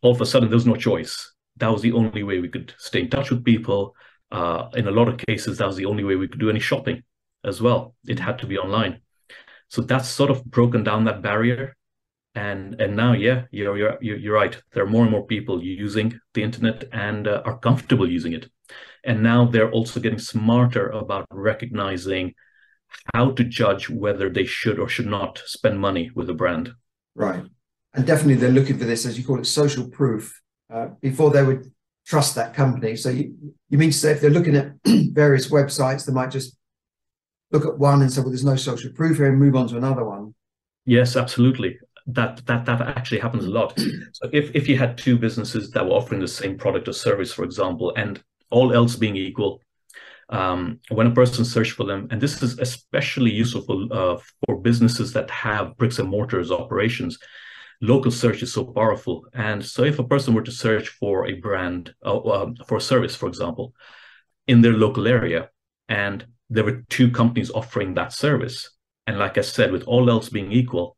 all 0.02 0.12
of 0.12 0.22
a 0.22 0.26
sudden 0.26 0.50
there's 0.50 0.66
no 0.66 0.76
choice. 0.76 1.34
That 1.58 1.72
was 1.72 1.82
the 1.82 1.94
only 1.94 2.24
way 2.24 2.40
we 2.40 2.50
could 2.50 2.74
stay 2.78 3.02
in 3.02 3.10
touch 3.10 3.32
with 3.32 3.44
people 3.44 3.94
uh, 4.32 4.70
in 4.74 4.88
a 4.88 4.92
lot 4.92 5.08
of 5.08 5.18
cases, 5.18 5.58
that 5.58 5.68
was 5.68 5.78
the 5.78 5.86
only 5.86 6.04
way 6.04 6.16
we 6.16 6.28
could 6.28 6.40
do 6.40 6.50
any 6.50 6.60
shopping 6.60 7.04
as 7.44 7.62
well. 7.62 7.96
It 8.06 8.20
had 8.20 8.40
to 8.40 8.48
be 8.48 8.58
online. 8.58 9.02
So 9.70 9.82
that's 9.82 10.08
sort 10.08 10.30
of 10.30 10.46
broken 10.46 10.84
down 10.84 11.06
that 11.06 11.22
barrier. 11.22 11.76
And 12.36 12.80
and 12.80 12.96
now, 12.96 13.14
yeah, 13.14 13.46
you're 13.52 13.78
you're 13.78 14.18
you're 14.18 14.36
right. 14.36 14.56
There 14.74 14.84
are 14.84 14.90
more 14.90 15.02
and 15.04 15.12
more 15.12 15.26
people 15.26 15.64
using 15.64 16.20
the 16.34 16.44
internet 16.44 16.86
and 16.92 17.28
uh, 17.28 17.42
are 17.46 17.58
comfortable 17.58 18.10
using 18.10 18.34
it. 18.34 18.48
And 19.04 19.24
now 19.24 19.46
they're 19.46 19.72
also 19.72 20.00
getting 20.00 20.20
smarter 20.20 20.90
about 20.90 21.26
recognizing 21.32 22.36
how 23.14 23.32
to 23.32 23.44
judge 23.44 23.90
whether 23.90 24.30
they 24.30 24.46
should 24.46 24.80
or 24.80 24.88
should 24.88 25.08
not 25.08 25.42
spend 25.46 25.80
money 25.80 26.12
with 26.14 26.30
a 26.30 26.34
brand. 26.34 26.74
Right. 27.16 27.44
And 27.94 28.06
definitely 28.06 28.36
they're 28.36 28.52
looking 28.52 28.78
for 28.78 28.86
this, 28.86 29.06
as 29.06 29.18
you 29.18 29.26
call 29.26 29.40
it, 29.40 29.46
social 29.46 29.90
proof. 29.90 30.42
Uh, 30.72 30.90
before 31.02 31.32
they 31.32 31.44
would 31.44 31.72
trust 32.08 32.36
that 32.36 32.54
company. 32.54 32.96
So 32.96 33.10
you, 33.10 33.36
you 33.70 33.78
mean 33.78 33.92
to 33.92 33.98
say 33.98 34.12
if 34.12 34.22
they're 34.22 34.30
looking 34.30 34.56
at 34.56 34.72
various 34.86 35.52
websites, 35.52 36.06
they 36.06 36.14
might 36.14 36.32
just 36.32 36.58
look 37.52 37.66
at 37.66 37.78
one 37.78 38.02
and 38.02 38.12
say, 38.12 38.22
well, 38.22 38.30
there's 38.30 38.46
no 38.46 38.56
social 38.56 38.92
proof 38.94 39.18
here 39.18 39.28
and 39.28 39.38
move 39.38 39.56
on 39.56 39.68
to 39.68 39.78
another 39.78 40.06
one. 40.06 40.34
Yes, 40.86 41.18
absolutely. 41.18 41.78
That 42.08 42.46
that 42.46 42.66
that 42.66 42.82
actually 42.82 43.20
happens 43.20 43.44
a 43.44 43.50
lot. 43.50 43.78
So 44.14 44.30
if, 44.32 44.56
if 44.56 44.70
you 44.70 44.78
had 44.78 44.98
two 44.98 45.18
businesses 45.18 45.72
that 45.72 45.86
were 45.86 45.92
offering 45.92 46.22
the 46.22 46.28
same 46.28 46.58
product 46.58 46.88
or 46.88 46.94
service, 46.94 47.34
for 47.34 47.44
example, 47.44 47.94
and 47.98 48.24
all 48.50 48.74
else 48.74 48.96
being 48.96 49.18
equal, 49.18 49.60
um, 50.30 50.80
when 50.88 51.08
a 51.08 51.12
person 51.12 51.44
searches 51.44 51.74
for 51.74 51.84
them, 51.84 52.08
and 52.10 52.22
this 52.22 52.42
is 52.42 52.58
especially 52.60 53.32
useful 53.32 53.92
uh, 53.92 54.18
for 54.46 54.56
businesses 54.56 55.12
that 55.12 55.30
have 55.30 55.76
bricks 55.76 56.00
and 56.00 56.08
mortars 56.08 56.50
operations, 56.50 57.20
local 57.82 58.12
search 58.12 58.42
is 58.42 58.54
so 58.54 58.66
powerful. 58.66 59.26
And 59.34 59.64
so, 59.64 59.84
if 59.84 60.00
a 60.00 60.04
person 60.04 60.34
were 60.34 60.44
to 60.44 60.52
search 60.52 60.90
for 60.90 61.28
a 61.28 61.34
brand, 61.34 61.94
uh, 62.06 62.18
uh, 62.18 62.52
for 62.68 62.78
a 62.78 62.82
service, 62.82 63.16
for 63.16 63.28
example, 63.28 63.74
in 64.48 64.62
their 64.62 64.74
local 64.74 65.08
area, 65.08 65.50
and 65.90 66.26
there 66.50 66.64
were 66.64 66.84
two 66.90 67.12
companies 67.12 67.52
offering 67.52 67.94
that 67.94 68.14
service, 68.14 68.70
and 69.06 69.20
like 69.20 69.38
I 69.38 69.42
said, 69.42 69.72
with 69.72 69.84
all 69.84 70.10
else 70.10 70.30
being 70.30 70.52
equal, 70.52 70.98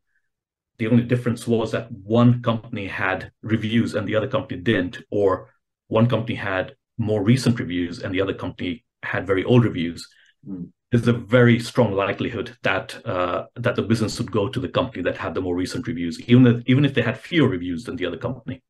the 0.77 0.87
only 0.87 1.03
difference 1.03 1.45
was 1.45 1.71
that 1.71 1.91
one 1.91 2.41
company 2.41 2.87
had 2.87 3.31
reviews 3.41 3.95
and 3.95 4.07
the 4.07 4.15
other 4.15 4.27
company 4.27 4.61
didn't, 4.61 4.99
or 5.11 5.49
one 5.87 6.07
company 6.07 6.35
had 6.35 6.75
more 6.97 7.23
recent 7.23 7.59
reviews 7.59 7.99
and 7.99 8.13
the 8.13 8.21
other 8.21 8.33
company 8.33 8.85
had 9.03 9.27
very 9.27 9.43
old 9.43 9.63
reviews, 9.63 10.07
mm. 10.47 10.69
There's 10.91 11.07
a 11.07 11.13
very 11.13 11.59
strong 11.59 11.93
likelihood 11.93 12.57
that 12.63 13.05
uh, 13.05 13.45
that 13.55 13.75
the 13.75 13.81
business 13.81 14.17
would 14.17 14.31
go 14.31 14.49
to 14.49 14.59
the 14.59 14.67
company 14.67 15.03
that 15.03 15.17
had 15.17 15.33
the 15.33 15.41
more 15.41 15.55
recent 15.55 15.87
reviews, 15.87 16.19
even 16.21 16.47
if, 16.47 16.63
even 16.65 16.83
if 16.83 16.93
they 16.93 17.01
had 17.01 17.19
fewer 17.19 17.47
reviews 17.47 17.83
than 17.83 17.95
the 17.95 18.05
other 18.05 18.17
company, 18.17 18.63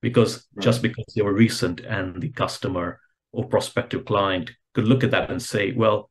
because 0.00 0.46
right. 0.54 0.64
just 0.64 0.80
because 0.80 1.04
they 1.14 1.22
were 1.22 1.34
recent 1.34 1.80
and 1.80 2.22
the 2.22 2.30
customer 2.30 3.00
or 3.32 3.46
prospective 3.46 4.04
client 4.04 4.50
could 4.74 4.88
look 4.88 5.04
at 5.04 5.10
that 5.10 5.30
and 5.30 5.42
say, 5.42 5.72
well, 5.72 6.10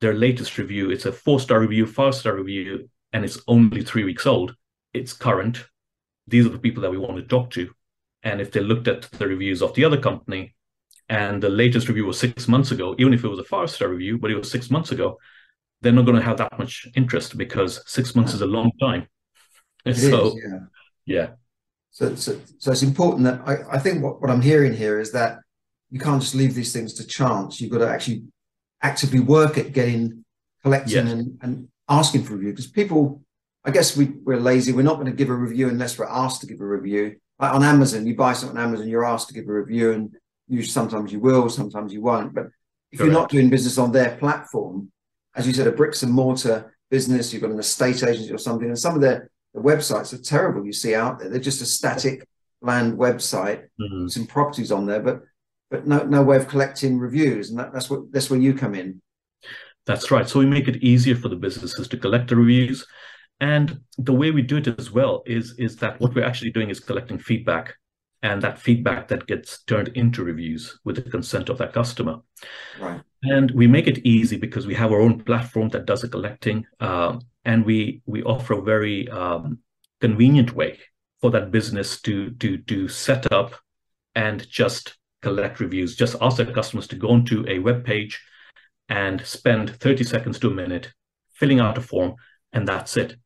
their 0.00 0.14
latest 0.14 0.58
review, 0.58 0.90
it's 0.90 1.06
a 1.06 1.12
four 1.12 1.40
star 1.40 1.60
review, 1.60 1.86
five 1.86 2.14
star 2.14 2.34
review, 2.34 2.90
and 3.12 3.24
it's 3.24 3.40
only 3.48 3.82
three 3.82 4.04
weeks 4.04 4.26
old. 4.26 4.54
It's 4.92 5.14
current. 5.14 5.64
These 6.26 6.44
are 6.44 6.50
the 6.50 6.58
people 6.58 6.82
that 6.82 6.90
we 6.90 6.98
want 6.98 7.16
to 7.16 7.22
talk 7.22 7.50
to. 7.52 7.70
And 8.22 8.40
if 8.40 8.52
they 8.52 8.60
looked 8.60 8.88
at 8.88 9.02
the 9.12 9.26
reviews 9.26 9.62
of 9.62 9.74
the 9.74 9.84
other 9.84 10.00
company 10.00 10.54
and 11.08 11.42
the 11.42 11.48
latest 11.48 11.88
review 11.88 12.06
was 12.06 12.18
six 12.18 12.48
months 12.48 12.70
ago, 12.70 12.94
even 12.98 13.14
if 13.14 13.24
it 13.24 13.28
was 13.28 13.38
a 13.38 13.44
five 13.44 13.70
star 13.70 13.88
review, 13.88 14.18
but 14.18 14.30
it 14.30 14.36
was 14.36 14.50
six 14.50 14.70
months 14.70 14.92
ago, 14.92 15.18
they're 15.80 15.92
not 15.92 16.04
going 16.04 16.16
to 16.16 16.22
have 16.22 16.38
that 16.38 16.58
much 16.58 16.86
interest 16.94 17.38
because 17.38 17.82
six 17.86 18.14
months 18.14 18.34
is 18.34 18.42
a 18.42 18.46
long 18.46 18.70
time. 18.80 19.06
It 19.84 19.94
so, 19.94 20.28
is, 20.28 20.34
yeah. 20.44 20.58
yeah. 21.06 21.28
So, 21.90 22.14
so, 22.14 22.38
so 22.58 22.72
it's 22.72 22.82
important 22.82 23.24
that 23.24 23.40
I, 23.46 23.76
I 23.76 23.78
think 23.78 24.02
what, 24.02 24.20
what 24.20 24.30
I'm 24.30 24.42
hearing 24.42 24.74
here 24.74 25.00
is 25.00 25.12
that 25.12 25.38
you 25.90 25.98
can't 25.98 26.20
just 26.20 26.34
leave 26.34 26.54
these 26.54 26.72
things 26.72 26.94
to 26.94 27.06
chance. 27.06 27.60
You've 27.60 27.70
got 27.70 27.78
to 27.78 27.88
actually 27.88 28.24
actively 28.82 29.20
work 29.20 29.56
at 29.56 29.72
getting, 29.72 30.24
collecting 30.62 31.06
yes. 31.06 31.12
and, 31.12 31.38
and 31.42 31.68
asking 31.88 32.24
for 32.24 32.34
review 32.34 32.50
because 32.50 32.66
people, 32.66 33.22
I 33.64 33.70
guess 33.70 33.96
we, 33.96 34.06
we're 34.24 34.38
lazy. 34.38 34.72
We're 34.72 34.82
not 34.82 34.96
going 34.96 35.06
to 35.06 35.12
give 35.12 35.30
a 35.30 35.34
review 35.34 35.68
unless 35.68 35.98
we're 35.98 36.06
asked 36.06 36.42
to 36.42 36.46
give 36.46 36.60
a 36.60 36.66
review. 36.66 37.16
Like 37.38 37.54
on 37.54 37.62
Amazon, 37.62 38.06
you 38.06 38.14
buy 38.14 38.32
something 38.32 38.58
on 38.58 38.64
Amazon, 38.64 38.88
you're 38.88 39.04
asked 39.04 39.28
to 39.28 39.34
give 39.34 39.48
a 39.48 39.52
review, 39.52 39.92
and 39.92 40.10
you 40.48 40.62
sometimes 40.62 41.12
you 41.12 41.20
will, 41.20 41.48
sometimes 41.48 41.92
you 41.92 42.02
won't. 42.02 42.34
But 42.34 42.46
if 42.90 42.98
Correct. 42.98 43.12
you're 43.12 43.20
not 43.20 43.30
doing 43.30 43.50
business 43.50 43.78
on 43.78 43.92
their 43.92 44.16
platform, 44.16 44.90
as 45.34 45.46
you 45.46 45.52
said, 45.52 45.66
a 45.66 45.72
bricks 45.72 46.02
and 46.02 46.12
mortar 46.12 46.74
business, 46.90 47.32
you've 47.32 47.42
got 47.42 47.50
an 47.50 47.58
estate 47.58 48.02
agency 48.02 48.32
or 48.32 48.38
something, 48.38 48.68
and 48.68 48.78
some 48.78 48.94
of 48.94 49.00
their 49.00 49.30
the 49.54 49.60
websites 49.60 50.12
are 50.12 50.22
terrible. 50.22 50.64
You 50.64 50.72
see 50.72 50.94
out 50.94 51.18
there, 51.18 51.28
they're 51.28 51.40
just 51.40 51.62
a 51.62 51.66
static 51.66 52.26
land 52.60 52.98
website, 52.98 53.64
mm-hmm. 53.80 54.08
some 54.08 54.26
properties 54.26 54.72
on 54.72 54.86
there, 54.86 55.00
but 55.00 55.22
but 55.70 55.86
no 55.86 56.04
no 56.04 56.22
way 56.22 56.36
of 56.36 56.48
collecting 56.48 56.98
reviews, 56.98 57.50
and 57.50 57.58
that, 57.58 57.72
that's 57.72 57.88
what 57.90 58.12
that's 58.12 58.30
where 58.30 58.40
you 58.40 58.54
come 58.54 58.74
in. 58.74 59.00
That's 59.86 60.10
right. 60.10 60.28
So 60.28 60.38
we 60.38 60.46
make 60.46 60.68
it 60.68 60.82
easier 60.82 61.16
for 61.16 61.30
the 61.30 61.36
businesses 61.36 61.88
to 61.88 61.96
collect 61.96 62.28
the 62.28 62.36
reviews. 62.36 62.86
And 63.40 63.80
the 63.96 64.12
way 64.12 64.30
we 64.30 64.42
do 64.42 64.56
it 64.56 64.66
as 64.78 64.90
well 64.90 65.22
is, 65.26 65.54
is 65.58 65.76
that 65.76 65.98
what 66.00 66.14
we're 66.14 66.24
actually 66.24 66.50
doing 66.50 66.70
is 66.70 66.80
collecting 66.80 67.18
feedback 67.18 67.74
and 68.22 68.42
that 68.42 68.58
feedback 68.58 69.08
that 69.08 69.26
gets 69.26 69.62
turned 69.64 69.88
into 69.88 70.24
reviews 70.24 70.78
with 70.84 70.96
the 70.96 71.10
consent 71.10 71.48
of 71.48 71.58
that 71.58 71.72
customer. 71.72 72.18
Right. 72.80 73.00
And 73.22 73.50
we 73.52 73.66
make 73.66 73.86
it 73.86 74.06
easy 74.06 74.36
because 74.36 74.66
we 74.66 74.74
have 74.74 74.92
our 74.92 75.00
own 75.00 75.22
platform 75.24 75.68
that 75.70 75.86
does 75.86 76.02
the 76.02 76.08
collecting, 76.08 76.66
um, 76.80 77.20
and 77.44 77.64
we 77.64 78.02
we 78.06 78.22
offer 78.22 78.54
a 78.54 78.62
very 78.62 79.08
um, 79.08 79.58
convenient 80.00 80.54
way 80.54 80.78
for 81.20 81.30
that 81.32 81.50
business 81.50 82.00
to 82.02 82.30
to 82.32 82.58
to 82.58 82.88
set 82.88 83.32
up 83.32 83.54
and 84.14 84.48
just 84.48 84.96
collect 85.22 85.60
reviews. 85.60 85.96
Just 85.96 86.16
ask 86.20 86.36
their 86.36 86.52
customers 86.52 86.86
to 86.88 86.96
go 86.96 87.08
onto 87.08 87.44
a 87.48 87.58
web 87.58 87.84
page 87.84 88.20
and 88.88 89.24
spend 89.26 89.70
30 89.76 90.04
seconds 90.04 90.38
to 90.38 90.48
a 90.48 90.54
minute 90.54 90.92
filling 91.34 91.60
out 91.60 91.78
a 91.78 91.80
form, 91.80 92.14
and 92.52 92.66
that's 92.66 92.96
it. 92.96 93.16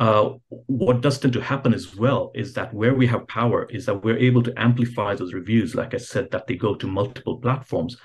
Uh, 0.00 0.30
what 0.48 1.02
does 1.02 1.18
tend 1.18 1.34
to 1.34 1.42
happen 1.42 1.74
as 1.74 1.94
well 1.94 2.32
is 2.34 2.54
that 2.54 2.72
where 2.72 2.94
we 2.94 3.06
have 3.06 3.28
power 3.28 3.66
is 3.66 3.84
that 3.84 4.02
we're 4.02 4.16
able 4.16 4.42
to 4.42 4.52
amplify 4.56 5.14
those 5.14 5.34
reviews. 5.34 5.74
Like 5.74 5.92
I 5.92 5.98
said, 5.98 6.30
that 6.30 6.46
they 6.46 6.56
go 6.56 6.74
to 6.74 6.86
multiple 6.86 7.36
platforms, 7.36 7.98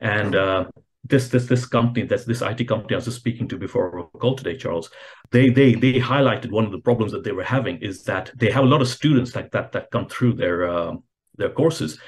and 0.00 0.36
uh, 0.36 0.66
this 1.02 1.26
this 1.28 1.46
this 1.46 1.66
company, 1.66 2.06
that's 2.06 2.24
this 2.24 2.40
IT 2.40 2.68
company 2.68 2.94
I 2.94 2.98
was 2.98 3.06
just 3.06 3.16
speaking 3.16 3.48
to 3.48 3.58
before 3.58 3.98
our 3.98 4.20
call 4.20 4.36
today, 4.36 4.56
Charles. 4.56 4.90
They 5.32 5.50
they 5.50 5.74
they 5.74 5.94
highlighted 5.94 6.52
one 6.52 6.66
of 6.66 6.70
the 6.70 6.78
problems 6.78 7.10
that 7.10 7.24
they 7.24 7.32
were 7.32 7.42
having 7.42 7.78
is 7.78 8.04
that 8.04 8.30
they 8.36 8.52
have 8.52 8.62
a 8.62 8.68
lot 8.68 8.80
of 8.80 8.86
students 8.86 9.34
like 9.34 9.50
that 9.50 9.72
that 9.72 9.90
come 9.90 10.06
through 10.06 10.34
their 10.34 10.70
uh, 10.70 10.94
their 11.36 11.50
courses. 11.50 11.98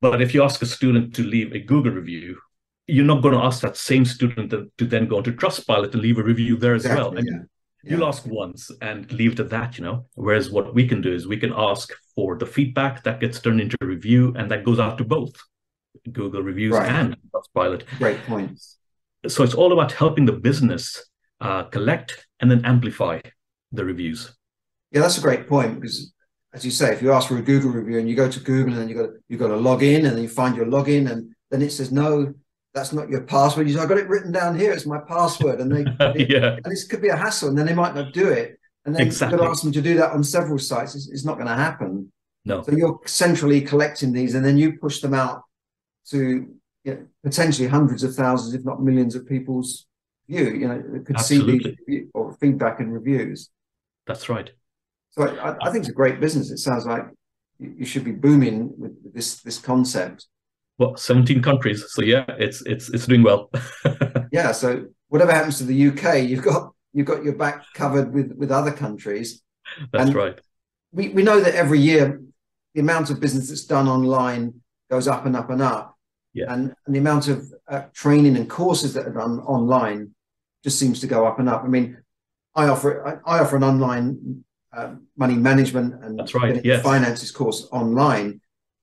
But 0.00 0.20
if 0.20 0.34
you 0.34 0.42
ask 0.42 0.60
a 0.60 0.66
student 0.66 1.14
to 1.14 1.22
leave 1.22 1.52
a 1.52 1.60
Google 1.60 1.92
review, 1.92 2.38
you're 2.88 3.04
not 3.04 3.22
going 3.22 3.34
to 3.34 3.44
ask 3.44 3.60
that 3.60 3.76
same 3.76 4.04
student 4.04 4.50
to, 4.50 4.72
to 4.78 4.86
then 4.86 5.06
go 5.06 5.18
into 5.18 5.32
Trustpilot 5.32 5.92
and 5.92 6.02
leave 6.02 6.18
a 6.18 6.22
review 6.22 6.56
there 6.56 6.74
as 6.74 6.84
exactly, 6.84 7.04
well. 7.04 7.16
And 7.18 7.28
yeah. 7.30 7.38
You'll 7.86 8.06
ask 8.06 8.26
once 8.26 8.70
and 8.80 9.10
leave 9.12 9.32
it 9.32 9.40
at 9.40 9.50
that, 9.50 9.78
you 9.78 9.84
know. 9.84 10.06
Whereas 10.14 10.50
what 10.50 10.74
we 10.74 10.86
can 10.88 11.00
do 11.00 11.12
is 11.12 11.26
we 11.26 11.36
can 11.36 11.52
ask 11.56 11.92
for 12.14 12.36
the 12.36 12.46
feedback 12.46 13.02
that 13.04 13.20
gets 13.20 13.40
turned 13.40 13.60
into 13.60 13.76
a 13.80 13.86
review 13.86 14.34
and 14.36 14.50
that 14.50 14.64
goes 14.64 14.78
out 14.78 14.98
to 14.98 15.04
both 15.04 15.32
Google 16.12 16.42
reviews 16.42 16.72
right. 16.72 16.90
and 16.90 17.16
Trustpilot. 17.32 17.86
Great 17.98 18.22
points. 18.24 18.78
So 19.26 19.42
it's 19.42 19.54
all 19.54 19.72
about 19.72 19.92
helping 19.92 20.26
the 20.26 20.32
business 20.32 21.04
uh, 21.40 21.64
collect 21.64 22.26
and 22.40 22.50
then 22.50 22.64
amplify 22.64 23.20
the 23.72 23.84
reviews. 23.84 24.34
Yeah, 24.90 25.00
that's 25.00 25.18
a 25.18 25.22
great 25.22 25.48
point 25.48 25.80
because, 25.80 26.12
as 26.52 26.64
you 26.64 26.70
say, 26.70 26.92
if 26.92 27.02
you 27.02 27.12
ask 27.12 27.28
for 27.28 27.38
a 27.38 27.42
Google 27.42 27.70
review 27.70 27.98
and 27.98 28.08
you 28.08 28.14
go 28.14 28.30
to 28.30 28.40
Google 28.40 28.72
and 28.74 28.82
then 28.82 28.88
you 28.88 28.94
got 28.94 29.10
you 29.28 29.36
got 29.36 29.48
to 29.48 29.56
log 29.56 29.82
in 29.82 30.06
and 30.06 30.14
then 30.14 30.22
you 30.22 30.28
find 30.28 30.56
your 30.56 30.66
login 30.66 31.10
and 31.10 31.34
then 31.50 31.62
it 31.62 31.72
says 31.72 31.90
no, 31.90 32.32
that's 32.74 32.92
not 32.92 33.08
your 33.08 33.22
password. 33.22 33.68
You 33.68 33.74
say, 33.74 33.80
I 33.80 33.86
got 33.86 33.98
it 33.98 34.08
written 34.08 34.32
down 34.32 34.58
here. 34.58 34.72
It's 34.72 34.84
my 34.84 34.98
password. 34.98 35.60
And 35.60 35.70
they, 35.70 36.26
yeah. 36.28 36.56
and 36.56 36.64
this 36.64 36.84
could 36.84 37.00
be 37.00 37.08
a 37.08 37.16
hassle. 37.16 37.48
And 37.48 37.56
then 37.56 37.66
they 37.66 37.74
might 37.74 37.94
not 37.94 38.12
do 38.12 38.28
it. 38.28 38.58
And 38.84 38.94
then 38.94 39.06
exactly. 39.06 39.38
to 39.38 39.44
ask 39.44 39.62
them 39.62 39.72
to 39.72 39.80
do 39.80 39.94
that 39.94 40.10
on 40.10 40.24
several 40.24 40.58
sites. 40.58 40.94
It's, 40.94 41.08
it's 41.08 41.24
not 41.24 41.34
going 41.34 41.46
to 41.46 41.54
happen. 41.54 42.12
No. 42.44 42.62
So 42.62 42.72
you're 42.72 43.00
centrally 43.06 43.60
collecting 43.60 44.12
these 44.12 44.34
and 44.34 44.44
then 44.44 44.58
you 44.58 44.76
push 44.78 45.00
them 45.00 45.14
out 45.14 45.44
to 46.10 46.48
you 46.84 46.94
know, 46.94 47.06
potentially 47.22 47.68
hundreds 47.68 48.02
of 48.02 48.14
thousands, 48.14 48.54
if 48.54 48.64
not 48.64 48.82
millions 48.82 49.14
of 49.14 49.26
people's 49.26 49.86
view, 50.28 50.50
you 50.50 50.68
know, 50.68 50.82
could 51.06 51.16
Absolutely. 51.16 51.70
see 51.70 51.76
these 51.86 52.06
or 52.12 52.36
feedback 52.40 52.80
and 52.80 52.92
reviews. 52.92 53.50
That's 54.06 54.28
right. 54.28 54.50
So 55.12 55.22
I, 55.22 55.56
I 55.66 55.70
think 55.70 55.82
it's 55.82 55.88
a 55.88 55.94
great 55.94 56.20
business. 56.20 56.50
It 56.50 56.58
sounds 56.58 56.84
like 56.84 57.04
you 57.58 57.86
should 57.86 58.04
be 58.04 58.12
booming 58.12 58.74
with 58.76 59.14
this, 59.14 59.40
this 59.40 59.58
concept 59.58 60.26
well 60.78 60.96
17 60.96 61.42
countries 61.42 61.84
so 61.88 62.02
yeah 62.02 62.24
it's 62.38 62.62
it's 62.62 62.88
it's 62.90 63.06
doing 63.06 63.22
well. 63.22 63.50
Yeah 64.32 64.50
so 64.52 64.86
whatever 65.08 65.32
happens 65.32 65.58
to 65.58 65.64
the 65.64 65.88
uk 65.88 66.18
you've 66.18 66.42
got 66.42 66.72
you've 66.92 67.06
got 67.06 67.22
your 67.22 67.34
back 67.36 67.64
covered 67.74 68.12
with 68.12 68.32
with 68.32 68.50
other 68.50 68.72
countries. 68.72 69.42
That's 69.92 70.06
and 70.06 70.14
right. 70.14 70.40
we, 70.92 71.10
we 71.10 71.22
know 71.22 71.40
that 71.40 71.54
every 71.54 71.78
year 71.78 72.20
the 72.74 72.80
amount 72.80 73.10
of 73.10 73.20
business 73.20 73.48
that's 73.48 73.64
done 73.64 73.88
online 73.88 74.60
goes 74.90 75.06
up 75.06 75.26
and 75.26 75.36
up 75.36 75.50
and 75.50 75.62
up. 75.62 75.96
Yeah. 76.32 76.52
and, 76.52 76.74
and 76.84 76.94
the 76.94 76.98
amount 76.98 77.28
of 77.28 77.46
uh, 77.68 77.82
training 77.92 78.36
and 78.36 78.50
courses 78.50 78.92
that 78.94 79.06
are 79.06 79.12
done 79.12 79.38
online 79.40 80.14
just 80.64 80.80
seems 80.80 81.00
to 81.00 81.06
go 81.06 81.26
up 81.26 81.38
and 81.38 81.48
up. 81.48 81.62
I 81.64 81.68
mean 81.68 81.98
i 82.56 82.68
offer 82.68 83.20
i, 83.26 83.36
I 83.36 83.38
offer 83.40 83.56
an 83.56 83.64
online 83.64 84.44
uh, 84.72 84.94
money 85.16 85.34
management 85.34 86.02
and 86.02 86.18
that's 86.18 86.34
right 86.34 86.64
yes. 86.64 86.82
finances 86.82 87.30
course 87.30 87.68
online. 87.70 88.40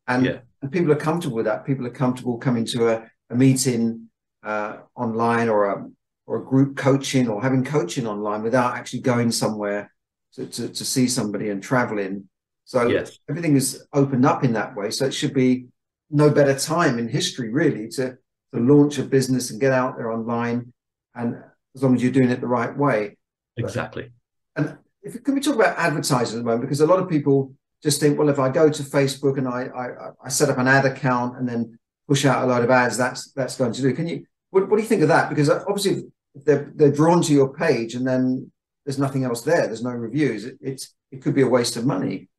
And 0.08 0.26
yeah 0.26 0.40
and 0.62 0.72
people 0.72 0.92
are 0.92 0.96
comfortable 0.96 1.38
with 1.38 1.46
that. 1.46 1.66
People 1.66 1.86
are 1.88 1.92
comfortable 1.92 2.38
coming 2.38 2.66
to 2.66 2.90
a, 2.90 3.10
a 3.30 3.36
meeting 3.36 4.10
uh, 4.44 4.78
online 4.96 5.50
or 5.50 5.72
a 5.72 5.88
or 6.28 6.38
a 6.38 6.46
group 6.46 6.78
coaching 6.78 7.28
or 7.28 7.42
having 7.42 7.64
coaching 7.64 8.08
online 8.08 8.44
without 8.44 8.76
actually 8.76 9.02
going 9.02 9.32
somewhere 9.32 9.92
to, 10.34 10.46
to, 10.46 10.70
to 10.70 10.86
see 10.86 11.08
somebody 11.08 11.50
and 11.50 11.62
traveling. 11.62 12.30
So 12.64 12.88
yes. 12.88 13.18
everything 13.30 13.56
is 13.56 13.86
opened 13.92 14.26
up 14.26 14.44
in 14.44 14.54
that 14.54 14.76
way. 14.76 14.92
So 14.92 15.06
it 15.06 15.14
should 15.14 15.34
be 15.34 15.66
no 16.10 16.30
better 16.30 16.58
time 16.58 17.00
in 17.00 17.08
history 17.08 17.50
really 17.50 17.88
to 17.90 18.18
to 18.54 18.60
launch 18.60 18.98
a 18.98 19.04
business 19.04 19.50
and 19.50 19.62
get 19.62 19.72
out 19.72 19.98
there 19.98 20.12
online, 20.12 20.74
and 21.16 21.38
as 21.74 21.84
long 21.84 21.96
as 21.96 22.04
you're 22.04 22.12
doing 22.12 22.30
it 22.30 22.42
the 22.42 22.48
right 22.48 22.78
way. 22.78 23.18
Exactly. 23.58 24.12
But, 24.56 24.66
and 24.66 24.78
if 25.02 25.24
can 25.24 25.36
we 25.36 25.42
talk 25.42 25.56
about 25.56 25.78
advertising 25.78 26.38
at 26.38 26.44
the 26.44 26.46
moment 26.46 26.62
because 26.62 26.82
a 26.82 26.86
lot 26.86 27.00
of 27.00 27.10
people 27.10 27.54
just 27.84 28.00
think, 28.00 28.18
well, 28.18 28.30
if 28.30 28.40
I 28.40 28.50
go 28.50 28.70
to 28.70 28.84
Facebook 28.84 29.38
and 29.38 29.48
I, 29.48 29.66
I, 29.76 30.10
I 30.26 30.30
set 30.30 30.50
up 30.50 30.58
an 30.58 30.68
ad 30.68 30.86
account 30.86 31.38
and 31.38 31.48
then 31.48 31.78
push 32.08 32.26
out 32.26 32.44
a 32.44 32.48
load 32.48 32.64
of 32.64 32.70
ads, 32.70 32.98
that's 32.98 33.32
that's 33.32 33.56
going 33.56 33.74
to 33.74 33.82
do. 33.82 33.94
Can 33.94 34.08
you? 34.08 34.26
What, 34.52 34.70
what 34.70 34.78
do 34.78 34.84
you 34.84 34.88
think 34.88 35.02
of 35.02 35.08
that? 35.08 35.30
Because 35.30 35.50
uh, 35.50 35.64
obviously 35.68 36.04
they're 36.36 36.72
they're 36.76 36.92
drawn 36.92 37.22
to 37.24 37.34
your 37.34 37.54
page 37.54 37.96
and 37.96 38.06
then 38.08 38.52
there's 38.86 39.00
nothing 39.00 39.24
else 39.24 39.42
there. 39.42 39.68
There's 39.68 39.84
no 39.84 39.92
reviews. 39.92 40.46
It, 40.46 40.58
it's 40.62 40.94
it 41.12 41.22
could 41.22 41.36
be 41.36 41.42
a 41.42 41.48
waste 41.48 41.76
of 41.76 41.86
money. 41.86 42.30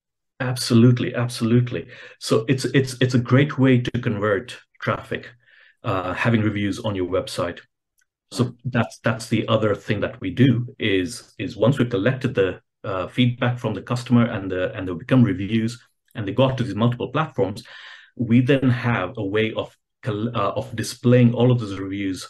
Absolutely, 0.40 1.14
absolutely. 1.14 1.88
So 2.18 2.44
it's 2.48 2.64
it's 2.66 2.96
it's 3.00 3.14
a 3.14 3.18
great 3.18 3.59
way 3.59 3.81
to 3.81 4.00
convert 4.00 4.59
traffic, 4.81 5.31
uh, 5.85 6.14
having 6.14 6.40
reviews 6.40 6.81
on 6.81 6.94
your 6.94 7.07
website. 7.07 7.61
So 8.33 8.55
that's 8.64 8.98
that's 9.05 9.28
the 9.28 9.46
other 9.48 9.74
thing 9.74 10.00
that 10.00 10.20
we 10.20 10.31
do 10.31 10.74
is 10.78 11.35
is 11.38 11.57
once 11.57 11.78
we've 11.78 11.90
collected 11.90 12.35
the 12.35 12.61
uh, 12.85 13.09
feedback 13.09 13.59
from 13.59 13.75
the 13.75 13.83
customer 13.83 14.25
and 14.27 14.51
the 14.51 14.73
and 14.75 14.88
they 14.88 14.92
become 14.92 15.23
reviews 15.23 15.81
and 16.14 16.27
they 16.27 16.33
go 16.33 16.45
out 16.49 16.59
to 16.59 16.64
these 16.64 16.75
multiple 16.75 17.09
platforms, 17.09 17.62
we 18.16 18.40
then 18.40 18.68
have 18.68 19.14
a 19.16 19.25
way 19.25 19.53
of 19.55 19.77
uh, 20.07 20.53
of 20.57 20.75
displaying 20.75 21.33
all 21.35 21.53
of 21.53 21.61
those 21.61 21.79
reviews 21.79 22.29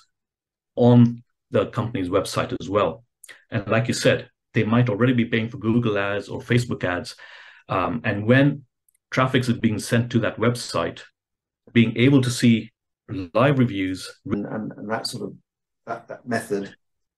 on 0.76 1.22
the 1.50 1.66
company's 1.66 2.08
website 2.08 2.54
as 2.60 2.68
well. 2.68 3.04
And 3.50 3.66
like 3.68 3.88
you 3.88 3.94
said, 3.94 4.28
they 4.54 4.64
might 4.64 4.88
already 4.88 5.12
be 5.12 5.24
paying 5.24 5.48
for 5.48 5.58
Google 5.58 5.98
ads 5.98 6.28
or 6.28 6.40
Facebook 6.40 6.84
ads. 6.84 7.14
Um, 7.68 8.00
and 8.04 8.26
when 8.26 8.64
traffic 9.10 9.42
is 9.42 9.52
being 9.52 9.78
sent 9.78 10.10
to 10.12 10.18
that 10.20 10.36
website, 10.36 11.00
being 11.72 11.96
able 11.96 12.20
to 12.22 12.30
see 12.30 12.72
live 13.34 13.58
reviews 13.58 14.10
and, 14.26 14.46
and, 14.46 14.72
and 14.76 14.90
that 14.90 15.06
sort 15.06 15.24
of 15.24 15.34
that, 15.86 16.08
that 16.08 16.26
method. 16.26 16.74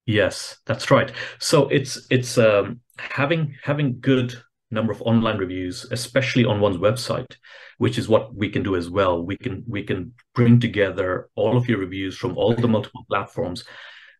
Yes, 0.06 0.58
that's 0.66 0.90
right. 0.90 1.10
So 1.38 1.68
it's 1.68 2.06
it's 2.10 2.36
um, 2.36 2.80
having 2.98 3.54
having 3.62 4.00
good 4.00 4.34
number 4.70 4.92
of 4.92 5.00
online 5.02 5.38
reviews, 5.38 5.86
especially 5.90 6.44
on 6.44 6.60
one's 6.60 6.76
website, 6.76 7.36
which 7.78 7.96
is 7.96 8.08
what 8.08 8.34
we 8.34 8.50
can 8.50 8.62
do 8.62 8.76
as 8.76 8.90
well. 8.90 9.22
We 9.24 9.36
can 9.36 9.64
we 9.66 9.82
can 9.82 10.12
bring 10.34 10.60
together 10.60 11.30
all 11.36 11.56
of 11.56 11.68
your 11.68 11.78
reviews 11.78 12.16
from 12.18 12.36
all 12.36 12.54
the 12.54 12.68
multiple 12.68 13.04
platforms, 13.08 13.64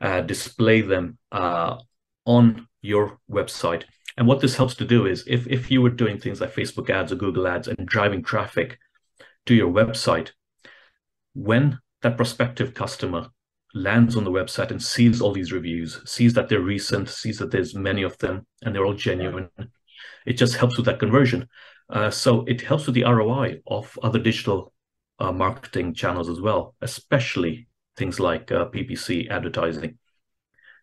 uh, 0.01 0.23
display 0.23 0.81
them 0.81 1.19
uh, 1.33 1.77
on 2.25 2.67
your 2.81 3.19
website. 3.31 3.85
And 4.17 4.27
what 4.27 4.41
this 4.41 4.57
helps 4.57 4.77
to 4.77 4.87
do 4.87 5.07
is 5.07 5.25
if 5.27 5.47
if 5.49 5.71
you 5.71 5.83
were 5.83 5.91
doing 5.91 6.19
things 6.19 6.41
like 6.41 6.55
Facebook 6.55 6.89
ads 6.89 7.13
or 7.13 7.17
Google 7.17 7.47
ads 7.47 7.69
and 7.69 7.87
driving 7.87 8.23
traffic 8.23 8.79
to 9.47 9.55
your 9.55 9.71
website, 9.71 10.31
when 11.35 11.79
that 12.01 12.17
prospective 12.17 12.73
customer 12.73 13.29
lands 13.75 14.17
on 14.17 14.25
the 14.25 14.31
website 14.31 14.71
and 14.71 14.83
sees 14.83 15.21
all 15.21 15.33
these 15.33 15.53
reviews, 15.53 16.01
sees 16.09 16.33
that 16.35 16.49
they're 16.49 16.61
recent, 16.61 17.09
sees 17.09 17.39
that 17.39 17.51
there's 17.51 17.75
many 17.75 18.03
of 18.03 18.17
them 18.19 18.47
and 18.63 18.75
they're 18.75 18.87
all 18.87 18.95
genuine, 18.95 19.49
it 20.25 20.35
just 20.35 20.57
helps 20.57 20.77
with 20.77 20.87
that 20.87 21.01
conversion. 21.01 21.49
Uh, 21.91 22.11
so 22.11 22.45
it 22.45 22.61
helps 22.61 22.87
with 22.87 22.95
the 22.95 23.05
ROI 23.05 23.61
of 23.67 23.99
other 24.03 24.19
digital 24.19 24.73
uh, 25.19 25.33
marketing 25.33 25.93
channels 25.95 26.29
as 26.29 26.41
well, 26.41 26.75
especially 26.81 27.69
things 27.97 28.19
like 28.19 28.51
uh, 28.51 28.67
PPC 28.67 29.31
advertising. 29.31 29.99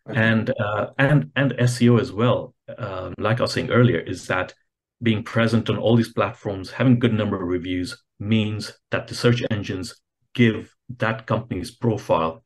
Okay. 0.08 0.20
And 0.20 0.52
uh, 0.58 0.88
and 0.98 1.30
and 1.36 1.52
SEO 1.52 2.00
as 2.00 2.12
well. 2.12 2.54
Um, 2.76 3.14
like 3.18 3.38
I 3.38 3.42
was 3.42 3.52
saying 3.52 3.70
earlier, 3.70 4.00
is 4.00 4.26
that 4.26 4.52
being 5.00 5.22
present 5.22 5.70
on 5.70 5.78
all 5.78 5.96
these 5.96 6.12
platforms, 6.12 6.70
having 6.70 6.98
good 6.98 7.12
number 7.12 7.40
of 7.40 7.48
reviews 7.48 8.02
means 8.18 8.72
that 8.90 9.06
the 9.06 9.14
search 9.14 9.42
engines 9.50 10.00
give 10.34 10.74
that 10.98 11.26
company's 11.26 11.70
profile 11.70 12.42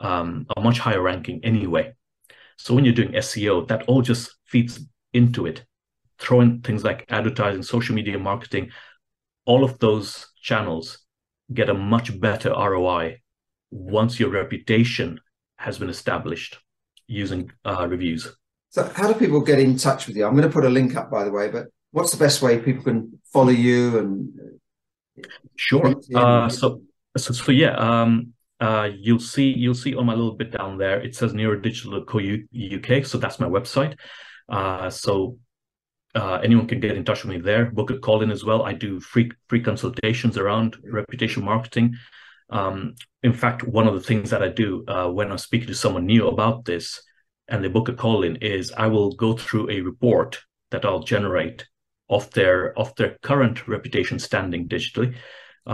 um, 0.00 0.46
a 0.56 0.60
much 0.60 0.78
higher 0.78 1.02
ranking 1.02 1.40
anyway. 1.44 1.94
So 2.56 2.74
when 2.74 2.84
you're 2.84 2.94
doing 2.94 3.12
SEO, 3.12 3.68
that 3.68 3.84
all 3.84 4.02
just 4.02 4.34
feeds 4.46 4.80
into 5.12 5.46
it. 5.46 5.64
Throwing 6.18 6.60
things 6.60 6.82
like 6.82 7.04
advertising, 7.08 7.62
social 7.62 7.94
media 7.94 8.18
marketing, 8.18 8.70
all 9.44 9.64
of 9.64 9.78
those 9.78 10.32
channels 10.42 10.98
get 11.54 11.70
a 11.70 11.74
much 11.74 12.18
better 12.20 12.50
ROI 12.50 13.20
once 13.70 14.18
your 14.18 14.30
reputation 14.30 15.20
has 15.56 15.78
been 15.78 15.88
established 15.88 16.58
using 17.06 17.50
uh, 17.64 17.86
reviews. 17.88 18.36
So, 18.70 18.84
how 18.94 19.10
do 19.10 19.18
people 19.18 19.40
get 19.40 19.58
in 19.58 19.76
touch 19.78 20.06
with 20.06 20.16
you? 20.16 20.26
I'm 20.26 20.34
going 20.34 20.46
to 20.46 20.52
put 20.52 20.64
a 20.64 20.68
link 20.68 20.94
up, 20.96 21.10
by 21.10 21.24
the 21.24 21.30
way, 21.30 21.48
but 21.48 21.68
what's 21.92 22.10
the 22.10 22.18
best 22.18 22.42
way 22.42 22.58
people 22.58 22.82
can 22.82 23.18
follow 23.32 23.50
you 23.50 23.98
and? 23.98 24.60
Sure. 25.56 25.94
Uh, 26.14 26.48
so, 26.48 26.82
so, 27.16 27.32
so 27.32 27.50
yeah. 27.50 27.74
Um, 27.76 28.34
uh, 28.60 28.90
you'll 28.92 29.20
see 29.20 29.52
you'll 29.52 29.74
see 29.74 29.94
on 29.94 30.06
my 30.06 30.14
little 30.14 30.34
bit 30.34 30.50
down 30.50 30.78
there 30.78 31.00
it 31.00 31.14
says 31.14 31.32
neurodigital.co 31.32 32.18
UK, 32.98 33.04
so 33.04 33.18
that's 33.18 33.38
my 33.38 33.46
website. 33.46 33.96
Uh, 34.48 34.90
so 34.90 35.38
uh, 36.14 36.40
anyone 36.42 36.66
can 36.66 36.80
get 36.80 36.96
in 36.96 37.04
touch 37.04 37.22
with 37.24 37.34
me 37.34 37.40
there. 37.40 37.66
Book 37.66 37.90
a 37.90 37.98
call 37.98 38.22
in 38.22 38.30
as 38.30 38.44
well. 38.44 38.62
I 38.62 38.72
do 38.72 38.98
free 38.98 39.30
free 39.48 39.60
consultations 39.62 40.36
around 40.36 40.76
reputation 40.82 41.44
marketing. 41.44 41.94
Um, 42.50 42.94
in 43.22 43.32
fact, 43.32 43.62
one 43.62 43.86
of 43.86 43.94
the 43.94 44.00
things 44.00 44.30
that 44.30 44.42
I 44.42 44.48
do 44.48 44.84
uh, 44.88 45.08
when 45.08 45.30
I'm 45.30 45.38
speaking 45.38 45.68
to 45.68 45.74
someone 45.74 46.06
new 46.06 46.28
about 46.28 46.64
this, 46.64 47.02
and 47.46 47.62
they 47.62 47.68
book 47.68 47.88
a 47.88 47.92
call 47.92 48.24
in, 48.24 48.36
is 48.36 48.72
I 48.72 48.86
will 48.86 49.12
go 49.12 49.36
through 49.36 49.70
a 49.70 49.82
report 49.82 50.40
that 50.70 50.84
I'll 50.84 51.02
generate 51.02 51.66
of 52.08 52.30
their 52.30 52.76
of 52.78 52.94
their 52.96 53.18
current 53.22 53.68
reputation 53.68 54.18
standing 54.18 54.66
digitally, 54.66 55.14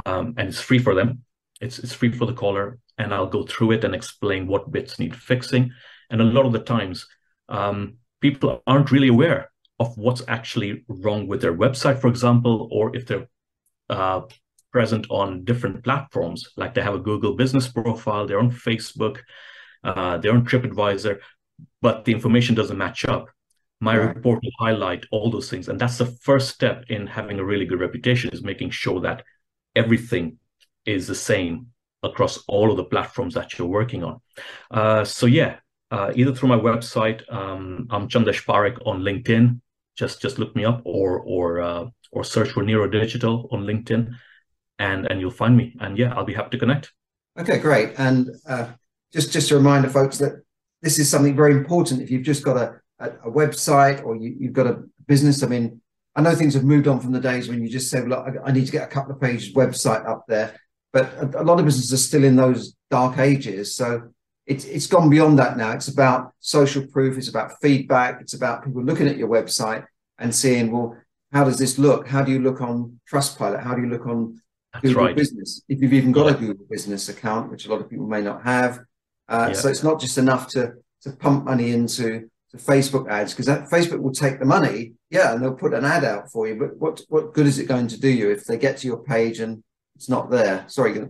um, 0.04 0.34
and 0.36 0.48
it's 0.48 0.60
free 0.60 0.80
for 0.80 0.94
them. 0.94 1.22
It's 1.64 1.78
it's 1.78 1.94
free 1.94 2.12
for 2.12 2.26
the 2.26 2.40
caller, 2.42 2.78
and 2.98 3.12
I'll 3.14 3.26
go 3.36 3.42
through 3.44 3.72
it 3.72 3.84
and 3.84 3.94
explain 3.94 4.46
what 4.46 4.70
bits 4.70 4.98
need 4.98 5.14
fixing. 5.16 5.72
And 6.10 6.20
a 6.20 6.24
lot 6.24 6.46
of 6.46 6.52
the 6.52 6.60
times, 6.60 7.06
um, 7.48 7.96
people 8.20 8.62
aren't 8.66 8.92
really 8.92 9.08
aware 9.08 9.50
of 9.80 9.96
what's 9.96 10.22
actually 10.28 10.84
wrong 10.88 11.26
with 11.26 11.40
their 11.40 11.56
website, 11.56 12.00
for 12.00 12.08
example, 12.08 12.68
or 12.70 12.94
if 12.94 13.06
they're 13.06 13.28
uh, 13.90 14.20
present 14.72 15.06
on 15.10 15.44
different 15.44 15.82
platforms, 15.84 16.48
like 16.56 16.74
they 16.74 16.82
have 16.82 16.94
a 16.94 17.06
Google 17.10 17.34
business 17.34 17.68
profile, 17.68 18.26
they're 18.26 18.40
on 18.40 18.50
Facebook, 18.50 19.20
uh, 19.84 20.18
they're 20.18 20.34
on 20.34 20.44
TripAdvisor, 20.44 21.18
but 21.80 22.04
the 22.04 22.12
information 22.12 22.54
doesn't 22.54 22.78
match 22.78 23.04
up. 23.04 23.28
My 23.80 23.96
right. 23.96 24.14
report 24.14 24.40
will 24.42 24.66
highlight 24.66 25.04
all 25.10 25.30
those 25.30 25.50
things. 25.50 25.68
And 25.68 25.78
that's 25.80 25.98
the 25.98 26.06
first 26.06 26.48
step 26.48 26.84
in 26.88 27.06
having 27.06 27.38
a 27.38 27.44
really 27.44 27.66
good 27.66 27.80
reputation 27.80 28.30
is 28.30 28.42
making 28.42 28.70
sure 28.70 29.00
that 29.00 29.22
everything 29.76 30.38
is 30.86 31.06
the 31.06 31.14
same 31.14 31.68
across 32.02 32.38
all 32.46 32.70
of 32.70 32.76
the 32.76 32.84
platforms 32.84 33.34
that 33.34 33.58
you're 33.58 33.66
working 33.66 34.04
on. 34.04 34.20
Uh, 34.70 35.04
so 35.04 35.26
yeah, 35.26 35.56
uh, 35.90 36.12
either 36.14 36.34
through 36.34 36.48
my 36.48 36.58
website, 36.58 37.20
um, 37.32 37.86
I'm 37.90 38.08
Chandesh 38.08 38.44
Parekh 38.44 38.78
on 38.86 39.02
LinkedIn. 39.02 39.60
Just 39.96 40.20
just 40.20 40.38
look 40.38 40.54
me 40.56 40.64
up, 40.64 40.82
or 40.84 41.20
or 41.20 41.60
uh, 41.60 41.86
or 42.10 42.24
search 42.24 42.50
for 42.50 42.62
Neuro 42.62 42.88
Digital 42.88 43.48
on 43.52 43.64
LinkedIn, 43.64 44.12
and 44.78 45.06
and 45.06 45.20
you'll 45.20 45.30
find 45.30 45.56
me. 45.56 45.76
And 45.80 45.96
yeah, 45.96 46.12
I'll 46.14 46.24
be 46.24 46.34
happy 46.34 46.50
to 46.50 46.58
connect. 46.58 46.92
Okay, 47.38 47.58
great. 47.58 47.94
And 47.96 48.30
uh, 48.48 48.68
just 49.12 49.32
just 49.32 49.50
a 49.50 49.56
reminder, 49.56 49.88
folks, 49.88 50.18
that 50.18 50.42
this 50.82 50.98
is 50.98 51.08
something 51.08 51.36
very 51.36 51.52
important. 51.52 52.02
If 52.02 52.10
you've 52.10 52.24
just 52.24 52.44
got 52.44 52.56
a 52.56 52.80
a, 52.98 53.10
a 53.28 53.30
website 53.30 54.04
or 54.04 54.16
you, 54.16 54.34
you've 54.38 54.52
got 54.52 54.66
a 54.66 54.82
business, 55.06 55.42
I 55.42 55.46
mean, 55.46 55.80
I 56.16 56.22
know 56.22 56.34
things 56.34 56.54
have 56.54 56.64
moved 56.64 56.88
on 56.88 57.00
from 57.00 57.12
the 57.12 57.20
days 57.20 57.48
when 57.48 57.62
you 57.62 57.68
just 57.68 57.88
said, 57.88 58.08
"Look, 58.08 58.26
I, 58.26 58.48
I 58.48 58.52
need 58.52 58.66
to 58.66 58.72
get 58.72 58.84
a 58.84 58.92
couple 58.92 59.14
of 59.14 59.20
pages 59.20 59.54
website 59.54 60.08
up 60.08 60.24
there." 60.26 60.58
But 60.94 61.34
a, 61.34 61.42
lot 61.42 61.58
of 61.58 61.64
businesses 61.64 61.92
are 61.92 61.96
still 61.96 62.22
in 62.22 62.36
those 62.36 62.76
dark 62.88 63.18
ages. 63.18 63.74
So 63.74 64.10
it's 64.46 64.64
it's 64.64 64.86
gone 64.86 65.10
beyond 65.10 65.40
that 65.40 65.56
now. 65.56 65.72
It's 65.72 65.88
about 65.88 66.30
social 66.38 66.86
proof. 66.86 67.18
It's 67.18 67.28
about 67.28 67.60
feedback. 67.60 68.20
It's 68.20 68.34
about 68.34 68.64
people 68.64 68.84
looking 68.84 69.08
at 69.08 69.16
your 69.16 69.28
website 69.28 69.84
and 70.20 70.32
seeing, 70.32 70.70
well, 70.70 70.96
how 71.32 71.42
does 71.42 71.58
this 71.58 71.80
look? 71.80 72.06
How 72.06 72.22
do 72.22 72.30
you 72.30 72.38
look 72.38 72.60
on 72.60 73.00
Trustpilot? 73.12 73.60
How 73.64 73.74
do 73.74 73.82
you 73.82 73.88
look 73.88 74.06
on 74.06 74.40
That's 74.72 74.84
Google 74.84 75.06
right. 75.06 75.16
Business? 75.16 75.62
If 75.68 75.82
you've 75.82 75.92
even 75.92 76.12
got 76.12 76.26
yeah. 76.26 76.34
a 76.34 76.38
Google 76.38 76.66
Business 76.70 77.08
account, 77.08 77.50
which 77.50 77.66
a 77.66 77.70
lot 77.70 77.80
of 77.80 77.90
people 77.90 78.06
may 78.06 78.22
not 78.22 78.44
have, 78.44 78.78
uh, 79.28 79.46
yeah. 79.48 79.52
so 79.54 79.68
it's 79.68 79.82
not 79.82 80.00
just 80.00 80.16
enough 80.16 80.46
to 80.50 80.74
to 81.02 81.10
pump 81.10 81.44
money 81.44 81.72
into 81.72 82.30
to 82.52 82.56
Facebook 82.56 83.10
ads 83.10 83.32
because 83.32 83.46
that 83.46 83.68
Facebook 83.68 84.00
will 84.00 84.12
take 84.12 84.38
the 84.38 84.44
money, 84.44 84.92
yeah, 85.10 85.32
and 85.32 85.42
they'll 85.42 85.54
put 85.54 85.74
an 85.74 85.84
ad 85.84 86.04
out 86.04 86.30
for 86.30 86.46
you. 86.46 86.54
But 86.54 86.76
what 86.76 87.02
what 87.08 87.34
good 87.34 87.48
is 87.48 87.58
it 87.58 87.66
going 87.66 87.88
to 87.88 88.00
do 88.00 88.08
you 88.08 88.30
if 88.30 88.44
they 88.44 88.58
get 88.58 88.76
to 88.78 88.86
your 88.86 89.02
page 89.02 89.40
and 89.40 89.64
it's 89.96 90.08
not 90.08 90.30
there? 90.30 90.64
Sorry, 90.68 91.08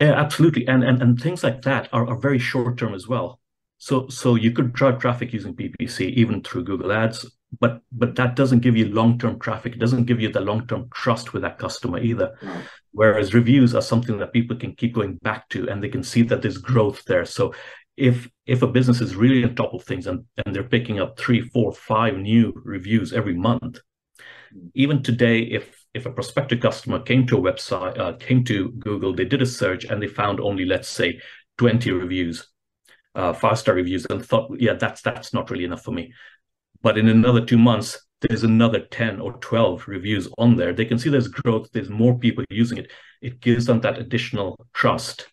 yeah, 0.00 0.12
absolutely. 0.12 0.66
And 0.66 0.84
and 0.84 1.02
and 1.02 1.20
things 1.20 1.42
like 1.42 1.62
that 1.62 1.88
are, 1.92 2.08
are 2.08 2.18
very 2.18 2.38
short 2.38 2.78
term 2.78 2.94
as 2.94 3.08
well. 3.08 3.40
So 3.78 4.08
so 4.08 4.36
you 4.36 4.52
could 4.52 4.72
drive 4.72 4.98
traffic 4.98 5.32
using 5.32 5.54
PPC 5.54 6.12
even 6.12 6.42
through 6.42 6.64
Google 6.64 6.92
Ads, 6.92 7.26
but 7.60 7.82
but 7.90 8.14
that 8.16 8.36
doesn't 8.36 8.60
give 8.60 8.76
you 8.76 8.88
long 8.88 9.18
term 9.18 9.38
traffic. 9.40 9.74
It 9.74 9.80
doesn't 9.80 10.04
give 10.04 10.20
you 10.20 10.30
the 10.30 10.40
long 10.40 10.66
term 10.66 10.88
trust 10.94 11.32
with 11.32 11.42
that 11.42 11.58
customer 11.58 11.98
either. 11.98 12.36
Right. 12.42 12.64
Whereas 12.92 13.34
reviews 13.34 13.74
are 13.74 13.82
something 13.82 14.18
that 14.18 14.32
people 14.32 14.56
can 14.56 14.74
keep 14.74 14.94
going 14.94 15.16
back 15.22 15.48
to 15.50 15.68
and 15.68 15.82
they 15.82 15.88
can 15.88 16.02
see 16.02 16.22
that 16.22 16.42
there's 16.42 16.58
growth 16.58 17.04
there. 17.04 17.24
So 17.24 17.54
if 17.96 18.28
if 18.46 18.62
a 18.62 18.68
business 18.68 19.00
is 19.00 19.16
really 19.16 19.42
on 19.42 19.56
top 19.56 19.74
of 19.74 19.82
things 19.82 20.06
and, 20.06 20.24
and 20.44 20.54
they're 20.54 20.62
picking 20.62 21.00
up 21.00 21.18
three, 21.18 21.40
four, 21.40 21.72
five 21.72 22.16
new 22.16 22.52
reviews 22.64 23.12
every 23.12 23.34
month, 23.34 23.80
hmm. 24.52 24.68
even 24.74 25.02
today, 25.02 25.40
if 25.40 25.77
if 25.94 26.06
a 26.06 26.10
prospective 26.10 26.60
customer 26.60 27.00
came 27.00 27.26
to 27.26 27.38
a 27.38 27.52
website, 27.52 27.98
uh, 27.98 28.12
came 28.14 28.44
to 28.44 28.70
Google, 28.70 29.14
they 29.14 29.24
did 29.24 29.42
a 29.42 29.46
search 29.46 29.84
and 29.84 30.02
they 30.02 30.06
found 30.06 30.40
only, 30.40 30.64
let's 30.64 30.88
say, 30.88 31.20
20 31.58 31.90
reviews, 31.90 32.48
uh, 33.14 33.32
five 33.32 33.58
star 33.58 33.74
reviews, 33.74 34.06
and 34.10 34.24
thought, 34.24 34.50
yeah, 34.58 34.74
that's 34.74 35.02
that's 35.02 35.32
not 35.32 35.50
really 35.50 35.64
enough 35.64 35.82
for 35.82 35.92
me. 35.92 36.12
But 36.82 36.98
in 36.98 37.08
another 37.08 37.44
two 37.44 37.58
months, 37.58 37.98
there's 38.20 38.44
another 38.44 38.80
10 38.80 39.20
or 39.20 39.34
12 39.34 39.86
reviews 39.88 40.28
on 40.38 40.56
there. 40.56 40.72
They 40.72 40.84
can 40.84 40.98
see 40.98 41.08
there's 41.08 41.28
growth, 41.28 41.68
there's 41.72 41.88
more 41.90 42.18
people 42.18 42.44
using 42.50 42.78
it. 42.78 42.90
It 43.22 43.40
gives 43.40 43.66
them 43.66 43.80
that 43.80 43.98
additional 43.98 44.56
trust 44.74 45.28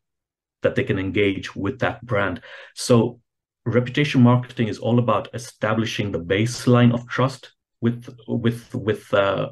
that 0.61 0.75
they 0.75 0.83
can 0.83 0.99
engage 0.99 1.55
with 1.55 1.79
that 1.79 2.03
brand. 2.05 2.41
So 2.75 3.19
reputation 3.65 4.21
marketing 4.21 4.67
is 4.67 4.79
all 4.79 4.99
about 4.99 5.29
establishing 5.33 6.11
the 6.11 6.19
baseline 6.19 6.93
of 6.93 7.07
trust 7.07 7.51
with 7.81 8.07
with 8.27 8.73
with 8.73 9.13
uh, 9.13 9.49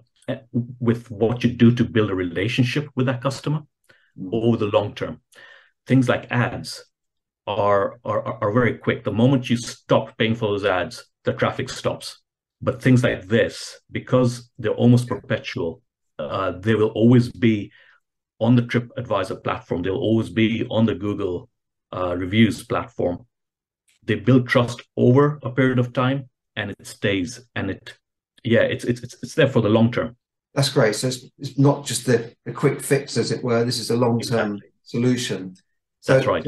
with 0.80 1.12
what 1.12 1.44
you 1.44 1.52
do 1.52 1.74
to 1.76 1.84
build 1.84 2.10
a 2.10 2.16
relationship 2.16 2.88
with 2.96 3.08
that 3.08 3.22
customer 3.22 3.62
mm. 4.18 4.30
over 4.32 4.58
the 4.58 4.68
long 4.68 4.94
term. 4.96 5.22
Things 5.86 6.08
like 6.08 6.32
ads 6.32 6.86
are, 7.46 8.00
are 8.06 8.24
are 8.42 8.52
very 8.52 8.78
quick. 8.78 9.04
The 9.04 9.12
moment 9.12 9.50
you 9.50 9.58
stop 9.58 10.18
paying 10.18 10.36
for 10.36 10.48
those 10.48 10.66
ads, 10.66 11.06
the 11.26 11.34
traffic 11.34 11.70
stops. 11.70 12.20
But 12.62 12.82
things 12.82 13.04
like 13.04 13.28
this, 13.28 13.80
because 13.92 14.50
they're 14.58 14.72
almost 14.72 15.10
perpetual, 15.10 15.82
uh, 16.18 16.52
they 16.52 16.76
will 16.76 16.92
always 16.92 17.30
be 17.30 17.74
on 18.40 18.56
the 18.56 18.62
TripAdvisor 18.62 19.44
platform. 19.44 19.82
They'll 19.82 19.98
always 19.98 20.30
be 20.30 20.66
on 20.70 20.86
the 20.86 20.96
Google 20.96 21.50
uh, 21.92 22.16
reviews 22.16 22.64
platform. 22.64 23.26
They 24.06 24.16
build 24.16 24.48
trust 24.48 24.82
over 24.96 25.40
a 25.44 25.52
period 25.52 25.80
of 25.80 25.92
time, 25.92 26.30
and 26.56 26.72
it 26.72 26.88
stays. 26.88 27.42
And 27.56 27.70
it 27.70 27.98
yeah, 28.44 28.62
it's 28.62 28.84
it's 28.84 29.02
it's 29.02 29.36
there 29.36 29.48
for 29.48 29.62
the 29.62 29.70
long 29.70 29.92
term. 29.92 30.16
that's 30.54 30.70
great. 30.70 30.96
So 30.96 31.08
it's, 31.08 31.26
it's 31.40 31.58
not 31.58 31.86
just 31.86 32.06
the, 32.06 32.34
the 32.46 32.52
quick 32.52 32.82
fix, 32.82 33.18
as 33.18 33.32
it 33.32 33.44
were. 33.44 33.64
This 33.64 33.80
is 33.80 33.90
a 33.90 33.98
long 33.98 34.20
term 34.20 34.56
exactly. 34.56 34.70
solution. 34.84 35.56
So, 36.02 36.16
that's 36.16 36.28
right. 36.28 36.46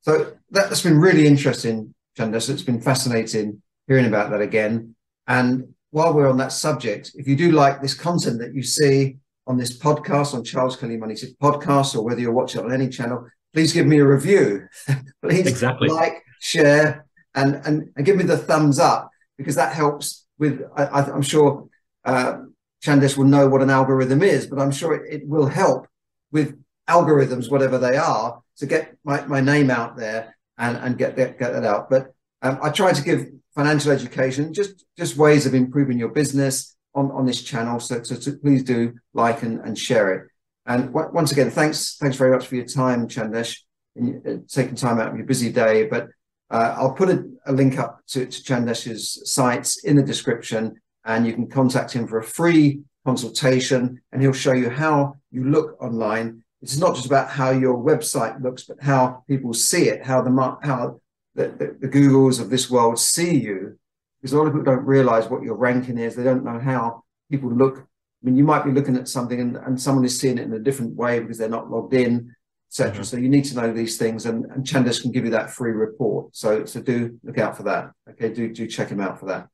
So 0.00 0.32
that, 0.50 0.68
has 0.68 0.82
been 0.82 0.98
really 0.98 1.26
interesting, 1.26 1.94
Chandesh. 2.18 2.48
It's 2.50 2.62
been 2.62 2.80
fascinating 2.80 3.62
hearing 3.86 4.06
about 4.06 4.30
that 4.30 4.40
again. 4.40 4.94
And 5.26 5.74
while 5.90 6.14
we're 6.14 6.28
on 6.28 6.38
that 6.38 6.52
subject, 6.52 7.12
if 7.14 7.28
you 7.28 7.36
do 7.36 7.52
like 7.52 7.80
this 7.80 7.94
content 7.94 8.38
that 8.40 8.54
you 8.54 8.62
see 8.62 9.18
on 9.46 9.58
this 9.58 9.78
podcast, 9.78 10.34
on 10.34 10.42
Charles 10.42 10.76
Kelly 10.76 10.96
Money 10.96 11.14
podcast, 11.14 11.94
or 11.94 12.02
whether 12.02 12.20
you're 12.20 12.32
watching 12.32 12.60
it 12.60 12.64
on 12.64 12.72
any 12.72 12.88
channel, 12.88 13.28
please 13.52 13.72
give 13.72 13.86
me 13.86 13.98
a 13.98 14.06
review. 14.06 14.66
please 15.22 15.46
exactly. 15.46 15.88
like, 15.88 16.24
share, 16.40 17.06
and, 17.34 17.60
and, 17.66 17.90
and 17.96 18.06
give 18.06 18.16
me 18.16 18.24
the 18.24 18.38
thumbs 18.38 18.78
up 18.78 19.10
because 19.36 19.54
that 19.54 19.74
helps 19.74 20.21
with, 20.42 20.60
I, 20.76 21.08
am 21.08 21.22
sure 21.22 21.68
uh, 22.04 22.40
Chandesh 22.84 23.16
will 23.16 23.32
know 23.36 23.48
what 23.48 23.62
an 23.62 23.70
algorithm 23.70 24.22
is, 24.24 24.48
but 24.48 24.58
I'm 24.58 24.72
sure 24.72 24.92
it, 24.92 25.22
it 25.22 25.28
will 25.28 25.46
help 25.46 25.86
with 26.32 26.58
algorithms, 26.90 27.48
whatever 27.48 27.78
they 27.78 27.96
are, 27.96 28.42
to 28.56 28.66
get 28.66 28.96
my, 29.04 29.24
my 29.26 29.40
name 29.40 29.70
out 29.70 29.96
there 29.96 30.36
and, 30.58 30.76
and 30.78 30.98
get 30.98 31.14
that, 31.16 31.38
get 31.38 31.52
that 31.52 31.64
out. 31.64 31.88
But 31.88 32.12
um, 32.42 32.58
I 32.60 32.70
try 32.70 32.92
to 32.92 33.04
give 33.04 33.28
financial 33.54 33.92
education, 33.92 34.52
just, 34.52 34.84
just 34.98 35.16
ways 35.16 35.46
of 35.46 35.54
improving 35.54 35.96
your 35.96 36.08
business 36.08 36.74
on, 36.92 37.12
on 37.12 37.24
this 37.24 37.40
channel. 37.40 37.78
So, 37.78 38.02
so, 38.02 38.16
so 38.16 38.32
please 38.42 38.64
do 38.64 38.94
like 39.14 39.44
and, 39.44 39.60
and 39.60 39.78
share 39.78 40.12
it. 40.12 40.28
And 40.66 40.92
once 40.92 41.30
again, 41.30 41.50
thanks, 41.50 41.96
thanks 42.00 42.16
very 42.16 42.36
much 42.36 42.48
for 42.48 42.56
your 42.56 42.64
time, 42.66 43.06
Chandesh, 43.06 43.58
and 43.94 44.26
uh, 44.26 44.36
taking 44.48 44.74
time 44.74 44.98
out 44.98 45.10
of 45.10 45.16
your 45.16 45.26
busy 45.26 45.52
day. 45.52 45.86
But 45.86 46.08
uh, 46.52 46.74
I'll 46.76 46.92
put 46.92 47.08
a, 47.08 47.24
a, 47.46 47.52
link 47.52 47.78
up 47.78 48.00
to, 48.08 48.26
to 48.26 48.42
Chandesh's 48.42 49.22
sites 49.32 49.82
in 49.84 49.96
the 49.96 50.02
description, 50.02 50.78
and 51.04 51.26
you 51.26 51.32
can 51.32 51.48
contact 51.48 51.92
him 51.92 52.06
for 52.06 52.18
a 52.18 52.24
free 52.24 52.80
consultation, 53.06 54.00
and 54.12 54.20
he'll 54.20 54.34
show 54.34 54.52
you 54.52 54.68
how 54.68 55.14
you 55.30 55.44
look 55.44 55.82
online. 55.82 56.44
It's 56.60 56.76
not 56.76 56.94
just 56.94 57.06
about 57.06 57.30
how 57.30 57.50
your 57.50 57.82
website 57.82 58.40
looks, 58.42 58.64
but 58.64 58.82
how 58.82 59.24
people 59.26 59.54
see 59.54 59.88
it, 59.88 60.04
how 60.04 60.20
the 60.20 60.30
how 60.62 61.00
the, 61.34 61.48
the, 61.48 61.76
the 61.80 61.88
Googles 61.88 62.38
of 62.38 62.50
this 62.50 62.70
world 62.70 62.98
see 62.98 63.34
you. 63.34 63.78
Because 64.20 64.34
a 64.34 64.38
lot 64.38 64.46
of 64.46 64.52
people 64.52 64.72
don't 64.72 64.84
realize 64.84 65.28
what 65.28 65.42
your 65.42 65.56
ranking 65.56 65.98
is. 65.98 66.14
They 66.14 66.22
don't 66.22 66.44
know 66.44 66.60
how 66.60 67.02
people 67.30 67.50
look. 67.50 67.78
I 67.78 68.26
mean, 68.26 68.36
you 68.36 68.44
might 68.44 68.64
be 68.64 68.70
looking 68.70 68.96
at 68.96 69.08
something 69.08 69.40
and, 69.40 69.56
and 69.56 69.80
someone 69.80 70.04
is 70.04 70.20
seeing 70.20 70.38
it 70.38 70.44
in 70.44 70.52
a 70.52 70.60
different 70.60 70.94
way 70.94 71.18
because 71.18 71.38
they're 71.38 71.48
not 71.48 71.70
logged 71.70 71.94
in 71.94 72.32
etc. 72.72 72.92
Mm-hmm. 72.92 73.02
So 73.02 73.16
you 73.18 73.28
need 73.28 73.44
to 73.44 73.54
know 73.54 73.70
these 73.70 73.98
things, 73.98 74.24
and, 74.24 74.46
and 74.46 74.64
Chandesh 74.64 75.02
can 75.02 75.12
give 75.12 75.26
you 75.26 75.30
that 75.32 75.50
free 75.50 75.72
report. 75.72 76.34
So 76.34 76.64
so 76.64 76.80
do 76.80 77.18
look 77.22 77.36
out 77.36 77.54
for 77.54 77.64
that. 77.64 77.92
Okay, 78.10 78.32
do 78.32 78.52
do 78.52 78.66
check 78.66 78.88
him 78.88 79.00
out 79.00 79.20
for 79.20 79.26
that. 79.26 79.48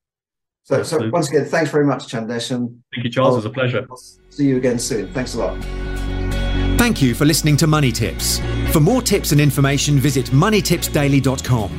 So 0.62 0.84
so 0.84 1.10
once 1.10 1.28
again, 1.28 1.44
thanks 1.46 1.70
very 1.70 1.84
much, 1.84 2.06
Chandesh, 2.06 2.54
and 2.54 2.80
thank 2.94 3.04
you, 3.04 3.10
Charles. 3.10 3.30
I'll, 3.30 3.34
it 3.34 3.36
was 3.38 3.44
a 3.46 3.50
pleasure. 3.50 3.86
I'll 3.90 4.00
see 4.30 4.46
you 4.46 4.56
again 4.56 4.78
soon. 4.78 5.12
Thanks 5.12 5.34
a 5.34 5.38
lot. 5.38 5.60
Thank 6.78 7.02
you 7.02 7.12
for 7.12 7.24
listening 7.24 7.56
to 7.56 7.66
Money 7.66 7.90
Tips. 7.90 8.38
For 8.72 8.78
more 8.78 9.02
tips 9.02 9.32
and 9.32 9.40
information, 9.40 9.98
visit 9.98 10.26
moneytipsdaily.com. 10.26 11.70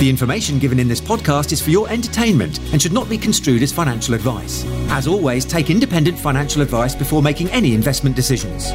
The 0.00 0.10
information 0.10 0.58
given 0.58 0.80
in 0.80 0.88
this 0.88 1.00
podcast 1.00 1.52
is 1.52 1.62
for 1.62 1.70
your 1.70 1.88
entertainment 1.88 2.58
and 2.72 2.82
should 2.82 2.92
not 2.92 3.08
be 3.08 3.18
construed 3.18 3.62
as 3.62 3.70
financial 3.70 4.14
advice. 4.14 4.64
As 4.88 5.06
always, 5.06 5.44
take 5.44 5.70
independent 5.70 6.18
financial 6.18 6.62
advice 6.62 6.94
before 6.96 7.22
making 7.22 7.50
any 7.50 7.72
investment 7.72 8.16
decisions. 8.16 8.72